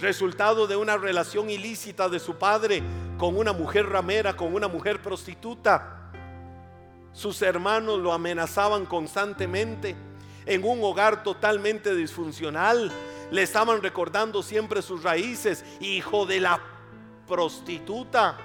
[0.00, 2.82] resultado de una relación ilícita de su padre
[3.18, 6.05] con una mujer ramera, con una mujer prostituta.
[7.16, 9.96] Sus hermanos lo amenazaban constantemente
[10.44, 12.92] en un hogar totalmente disfuncional.
[13.30, 16.60] Le estaban recordando siempre sus raíces, hijo de la
[17.26, 18.36] prostituta.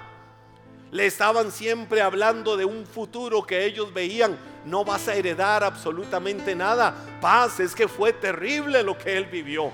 [0.90, 4.38] Le estaban siempre hablando de un futuro que ellos veían.
[4.64, 6.94] No vas a heredar absolutamente nada.
[7.20, 9.70] Paz, es que fue terrible lo que él vivió.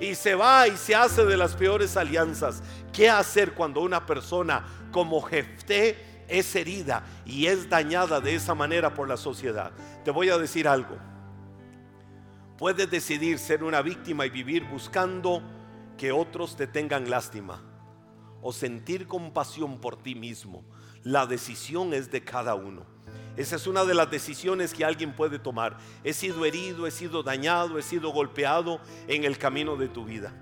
[0.00, 2.60] Y se va y se hace de las peores alianzas.
[2.92, 8.94] ¿Qué hacer cuando una persona como Jefté es herida y es dañada de esa manera
[8.94, 9.72] por la sociedad?
[10.04, 10.96] Te voy a decir algo.
[12.58, 15.42] Puedes decidir ser una víctima y vivir buscando
[15.98, 17.62] que otros te tengan lástima
[18.40, 20.64] o sentir compasión por ti mismo.
[21.02, 22.86] La decisión es de cada uno.
[23.36, 25.78] Esa es una de las decisiones que alguien puede tomar.
[26.04, 30.32] He sido herido, he sido dañado, he sido golpeado en el camino de tu vida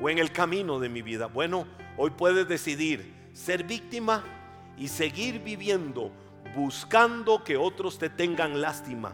[0.00, 1.26] o en el camino de mi vida.
[1.26, 4.22] Bueno, hoy puedes decidir ser víctima
[4.76, 6.10] y seguir viviendo
[6.54, 9.12] buscando que otros te tengan lástima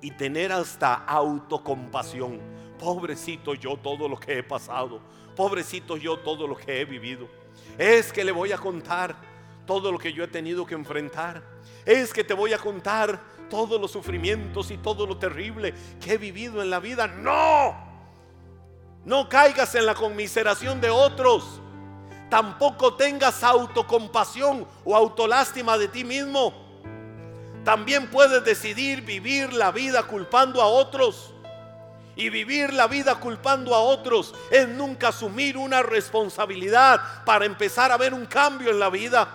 [0.00, 2.40] y tener hasta autocompasión.
[2.78, 5.00] Pobrecito yo todo lo que he pasado.
[5.36, 7.28] Pobrecito yo todo lo que he vivido.
[7.78, 9.16] Es que le voy a contar
[9.66, 11.42] todo lo que yo he tenido que enfrentar.
[11.86, 16.18] Es que te voy a contar todos los sufrimientos y todo lo terrible que he
[16.18, 17.06] vivido en la vida.
[17.06, 17.92] No.
[19.04, 21.60] No caigas en la conmiseración de otros.
[22.32, 26.54] Tampoco tengas autocompasión o autolástima de ti mismo.
[27.62, 31.34] También puedes decidir vivir la vida culpando a otros.
[32.16, 37.98] Y vivir la vida culpando a otros es nunca asumir una responsabilidad para empezar a
[37.98, 39.28] ver un cambio en la vida.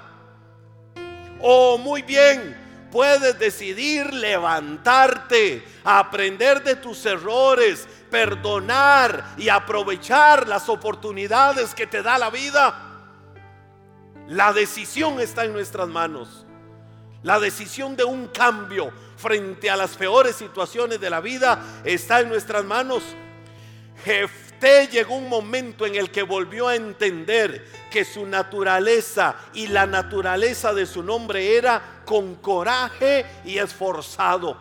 [1.39, 10.67] O oh, muy bien, puedes decidir levantarte, aprender de tus errores, perdonar y aprovechar las
[10.67, 12.86] oportunidades que te da la vida.
[14.27, 16.45] La decisión está en nuestras manos.
[17.23, 22.29] La decisión de un cambio frente a las peores situaciones de la vida está en
[22.29, 23.03] nuestras manos.
[24.03, 29.85] Jefté llegó un momento en el que volvió a entender que su naturaleza y la
[29.85, 34.57] naturaleza de su nombre era con coraje y esforzado.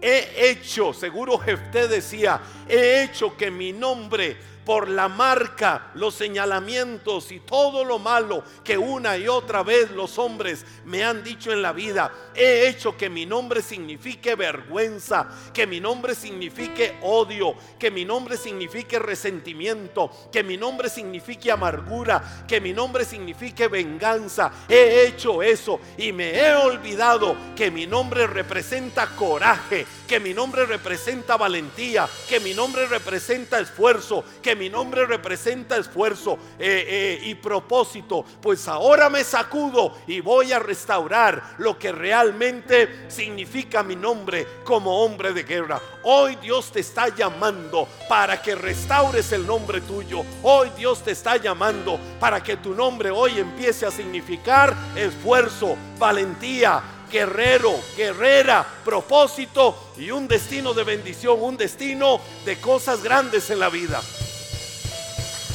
[0.00, 4.36] He hecho, seguro Jefté decía, he hecho que mi nombre
[4.66, 10.18] por la marca, los señalamientos y todo lo malo que una y otra vez los
[10.18, 12.12] hombres me han dicho en la vida.
[12.34, 18.36] He hecho que mi nombre signifique vergüenza, que mi nombre signifique odio, que mi nombre
[18.36, 24.50] signifique resentimiento, que mi nombre signifique amargura, que mi nombre signifique venganza.
[24.68, 30.66] He hecho eso y me he olvidado que mi nombre representa coraje, que mi nombre
[30.66, 37.34] representa valentía, que mi nombre representa esfuerzo, que mi nombre representa esfuerzo eh, eh, y
[37.36, 44.46] propósito, pues ahora me sacudo y voy a restaurar lo que realmente significa mi nombre
[44.64, 45.80] como hombre de guerra.
[46.02, 50.22] Hoy Dios te está llamando para que restaures el nombre tuyo.
[50.42, 56.82] Hoy Dios te está llamando para que tu nombre hoy empiece a significar esfuerzo, valentía,
[57.10, 63.68] guerrero, guerrera, propósito y un destino de bendición, un destino de cosas grandes en la
[63.68, 64.00] vida.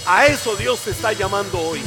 [0.05, 1.81] A eso Dios te está llamando hoy.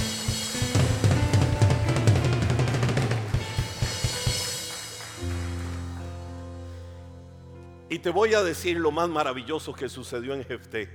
[7.88, 10.88] Y te voy a decir lo más maravilloso que sucedió en Jefté.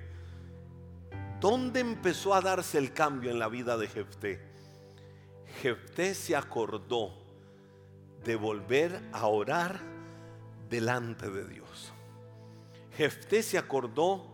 [1.41, 4.41] ¿Dónde empezó a darse el cambio en la vida de Jefté?
[5.61, 7.13] Jefté se acordó
[8.24, 9.80] de volver a orar
[10.70, 11.91] delante de Dios.
[12.95, 14.26] Jefté se acordó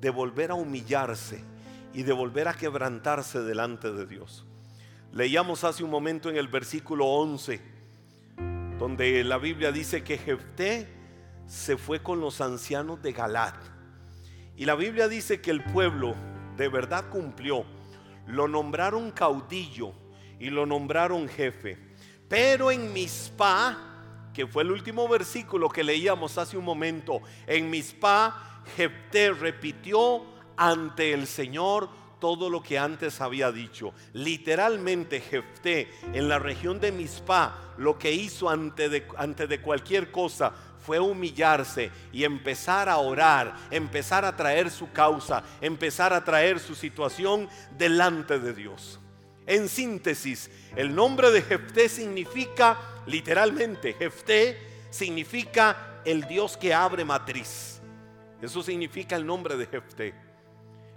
[0.00, 1.49] de volver a humillarse
[1.92, 4.44] y de volver a quebrantarse delante de Dios.
[5.12, 7.60] Leíamos hace un momento en el versículo 11,
[8.78, 10.88] donde la Biblia dice que Jefté
[11.46, 13.56] se fue con los ancianos de Galat.
[14.56, 16.14] Y la Biblia dice que el pueblo
[16.56, 17.64] de verdad cumplió.
[18.26, 19.92] Lo nombraron caudillo
[20.38, 21.76] y lo nombraron jefe.
[22.28, 23.76] Pero en Mispa,
[24.32, 30.24] que fue el último versículo que leíamos hace un momento, en Mispa, Jefté repitió
[30.60, 31.88] ante el Señor
[32.20, 33.94] todo lo que antes había dicho.
[34.12, 39.00] Literalmente Jefté en la región de Mispa lo que hizo ante de,
[39.48, 40.52] de cualquier cosa
[40.84, 46.74] fue humillarse y empezar a orar, empezar a traer su causa, empezar a traer su
[46.74, 47.48] situación
[47.78, 49.00] delante de Dios.
[49.46, 54.58] En síntesis, el nombre de Jefté significa, literalmente, Jefté
[54.90, 57.80] significa el Dios que abre matriz.
[58.42, 60.29] Eso significa el nombre de Jefté.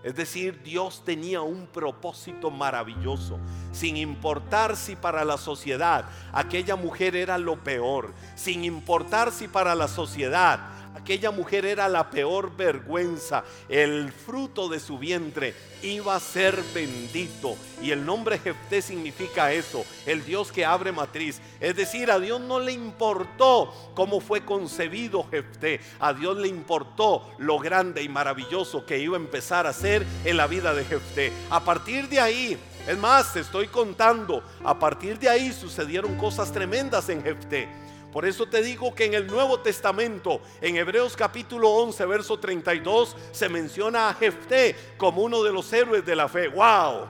[0.04, 3.39] Es decir, Dios tenía un propósito maravilloso,
[3.72, 9.76] sin importar si para la sociedad aquella mujer era lo peor, sin importar si para
[9.76, 10.60] la sociedad
[10.96, 17.56] aquella mujer era la peor vergüenza, el fruto de su vientre iba a ser bendito.
[17.82, 21.41] Y el nombre Jefté significa eso, el Dios que abre matriz.
[21.60, 27.30] Es decir, a Dios no le importó cómo fue concebido Jefté, a Dios le importó
[27.38, 31.34] lo grande y maravilloso que iba a empezar a hacer en la vida de Jefté.
[31.50, 36.52] A partir de ahí, es más, te estoy contando, a partir de ahí sucedieron cosas
[36.52, 37.68] tremendas en Jefté.
[38.14, 43.18] Por eso te digo que en el Nuevo Testamento, en Hebreos capítulo 11, verso 32,
[43.32, 46.47] se menciona a Jefté como uno de los héroes de la fe.
[46.47, 47.07] ¡Wow!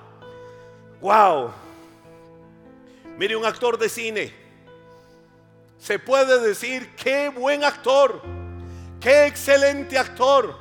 [1.02, 1.52] ¡Wow!
[3.18, 4.44] Mire un actor de cine
[5.84, 8.22] se puede decir, qué buen actor,
[9.02, 10.56] qué excelente actor.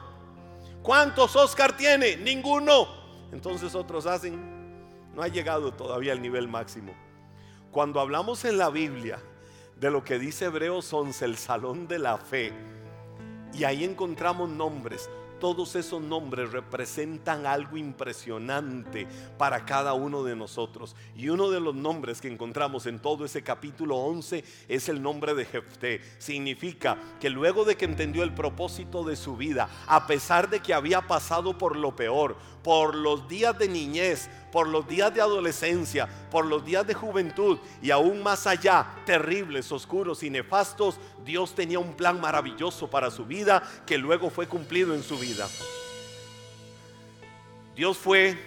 [0.82, 2.16] ¿Cuántos Oscar tiene?
[2.16, 2.88] Ninguno.
[3.30, 6.92] Entonces otros hacen, no ha llegado todavía al nivel máximo.
[7.70, 9.20] Cuando hablamos en la Biblia
[9.82, 12.52] de lo que dice Hebreos 11, el salón de la fe,
[13.52, 15.10] y ahí encontramos nombres,
[15.40, 20.94] todos esos nombres representan algo impresionante para cada uno de nosotros.
[21.16, 25.34] Y uno de los nombres que encontramos en todo ese capítulo 11 es el nombre
[25.34, 26.00] de Jefté.
[26.18, 30.74] Significa que luego de que entendió el propósito de su vida, a pesar de que
[30.74, 36.06] había pasado por lo peor, por los días de niñez, por los días de adolescencia,
[36.30, 41.78] por los días de juventud y aún más allá, terribles, oscuros y nefastos, Dios tenía
[41.78, 45.48] un plan maravilloso para su vida que luego fue cumplido en su vida.
[47.74, 48.38] Dios fue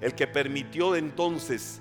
[0.00, 1.80] el que permitió entonces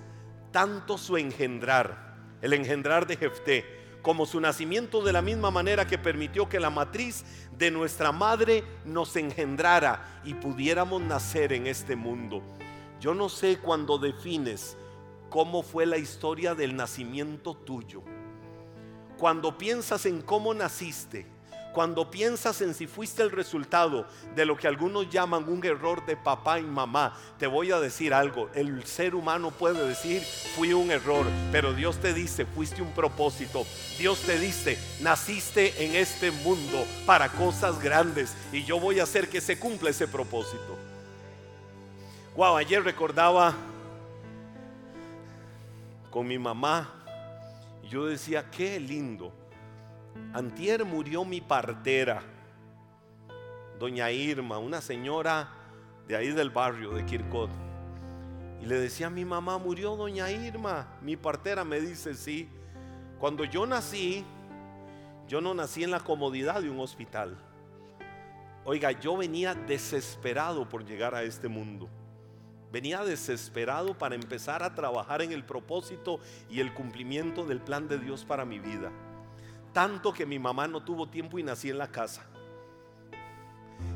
[0.52, 5.98] tanto su engendrar, el engendrar de Jefté, como su nacimiento de la misma manera que
[5.98, 7.26] permitió que la matriz
[7.58, 12.57] de nuestra madre nos engendrara y pudiéramos nacer en este mundo.
[13.00, 14.76] Yo no sé cuando defines
[15.30, 18.02] cómo fue la historia del nacimiento tuyo.
[19.18, 21.26] Cuando piensas en cómo naciste,
[21.74, 26.18] cuando piensas en si fuiste el resultado de lo que algunos llaman un error de
[26.18, 30.24] papá y mamá, te voy a decir algo, el ser humano puede decir,
[30.56, 33.64] fui un error, pero Dios te dice, fuiste un propósito,
[34.00, 39.30] Dios te dice, naciste en este mundo para cosas grandes y yo voy a hacer
[39.30, 40.87] que se cumpla ese propósito.
[42.38, 43.56] Wow, ayer recordaba
[46.12, 46.88] con mi mamá,
[47.82, 49.34] y yo decía, qué lindo
[50.34, 52.22] Antier murió mi partera,
[53.80, 55.50] doña Irma, una señora
[56.08, 57.50] de ahí del barrio de Kirkot.
[58.62, 61.64] Y le decía a mi mamá, murió doña Irma, mi partera.
[61.64, 62.48] Me dice, sí.
[63.20, 64.24] Cuando yo nací,
[65.28, 67.36] yo no nací en la comodidad de un hospital.
[68.64, 71.90] Oiga, yo venía desesperado por llegar a este mundo.
[72.72, 77.98] Venía desesperado para empezar a trabajar en el propósito y el cumplimiento del plan de
[77.98, 78.92] Dios para mi vida.
[79.74, 82.26] Tanto que mi mamá no tuvo tiempo y nací en la casa.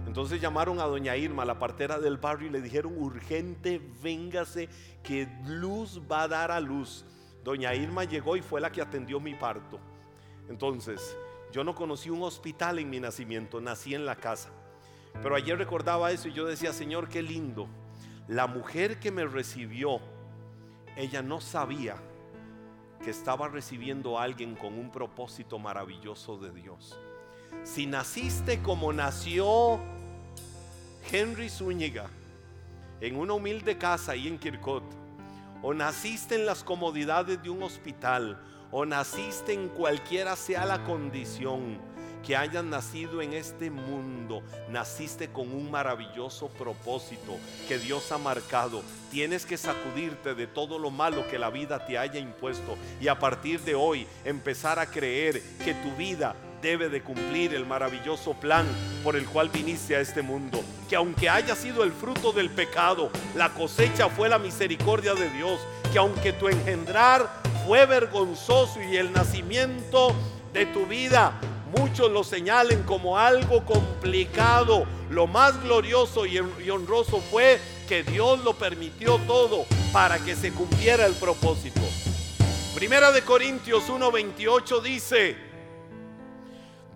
[0.05, 4.69] Entonces llamaron a doña Irma, la partera del barrio, y le dijeron, urgente, véngase,
[5.03, 7.05] que luz va a dar a luz.
[7.43, 9.79] Doña Irma llegó y fue la que atendió mi parto.
[10.49, 11.17] Entonces,
[11.51, 14.49] yo no conocí un hospital en mi nacimiento, nací en la casa.
[15.21, 17.67] Pero ayer recordaba eso y yo decía, Señor, qué lindo.
[18.27, 19.99] La mujer que me recibió,
[20.95, 21.95] ella no sabía
[23.03, 26.97] que estaba recibiendo a alguien con un propósito maravilloso de Dios.
[27.63, 29.79] Si naciste como nació
[31.11, 32.07] Henry Zúñiga,
[33.01, 34.83] en una humilde casa ahí en Kirkot,
[35.63, 38.39] o naciste en las comodidades de un hospital,
[38.71, 41.79] o naciste en cualquiera sea la condición,
[42.25, 48.83] que hayas nacido en este mundo, naciste con un maravilloso propósito que Dios ha marcado.
[49.11, 53.19] Tienes que sacudirte de todo lo malo que la vida te haya impuesto y a
[53.19, 58.65] partir de hoy empezar a creer que tu vida debe de cumplir el maravilloso plan
[59.03, 60.63] por el cual viniste a este mundo.
[60.89, 65.59] Que aunque haya sido el fruto del pecado, la cosecha fue la misericordia de Dios.
[65.91, 70.13] Que aunque tu engendrar fue vergonzoso y el nacimiento
[70.53, 71.33] de tu vida
[71.77, 74.85] muchos lo señalen como algo complicado.
[75.09, 76.37] Lo más glorioso y
[76.69, 81.81] honroso fue que Dios lo permitió todo para que se cumpliera el propósito.
[82.75, 85.35] Primera de Corintios 1:28 dice,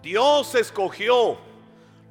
[0.02, 1.38] Dios escogió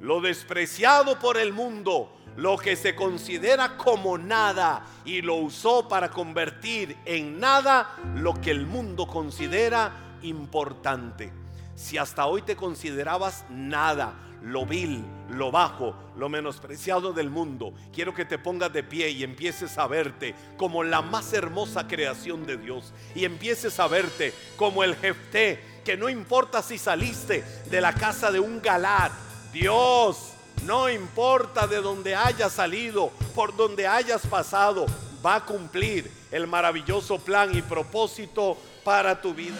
[0.01, 6.11] lo despreciado por el mundo, lo que se considera como nada, y lo usó para
[6.11, 11.44] convertir en nada lo que el mundo considera importante.
[11.75, 18.13] Si hasta hoy te considerabas nada, lo vil, lo bajo, lo menospreciado del mundo, quiero
[18.13, 22.57] que te pongas de pie y empieces a verte como la más hermosa creación de
[22.57, 22.93] Dios.
[23.15, 28.31] Y empieces a verte como el Jefté, que no importa si saliste de la casa
[28.31, 29.11] de un Galat,
[29.51, 34.85] Dios, no importa de donde hayas salido, por donde hayas pasado,
[35.25, 39.55] va a cumplir el maravilloso plan y propósito para tu vida.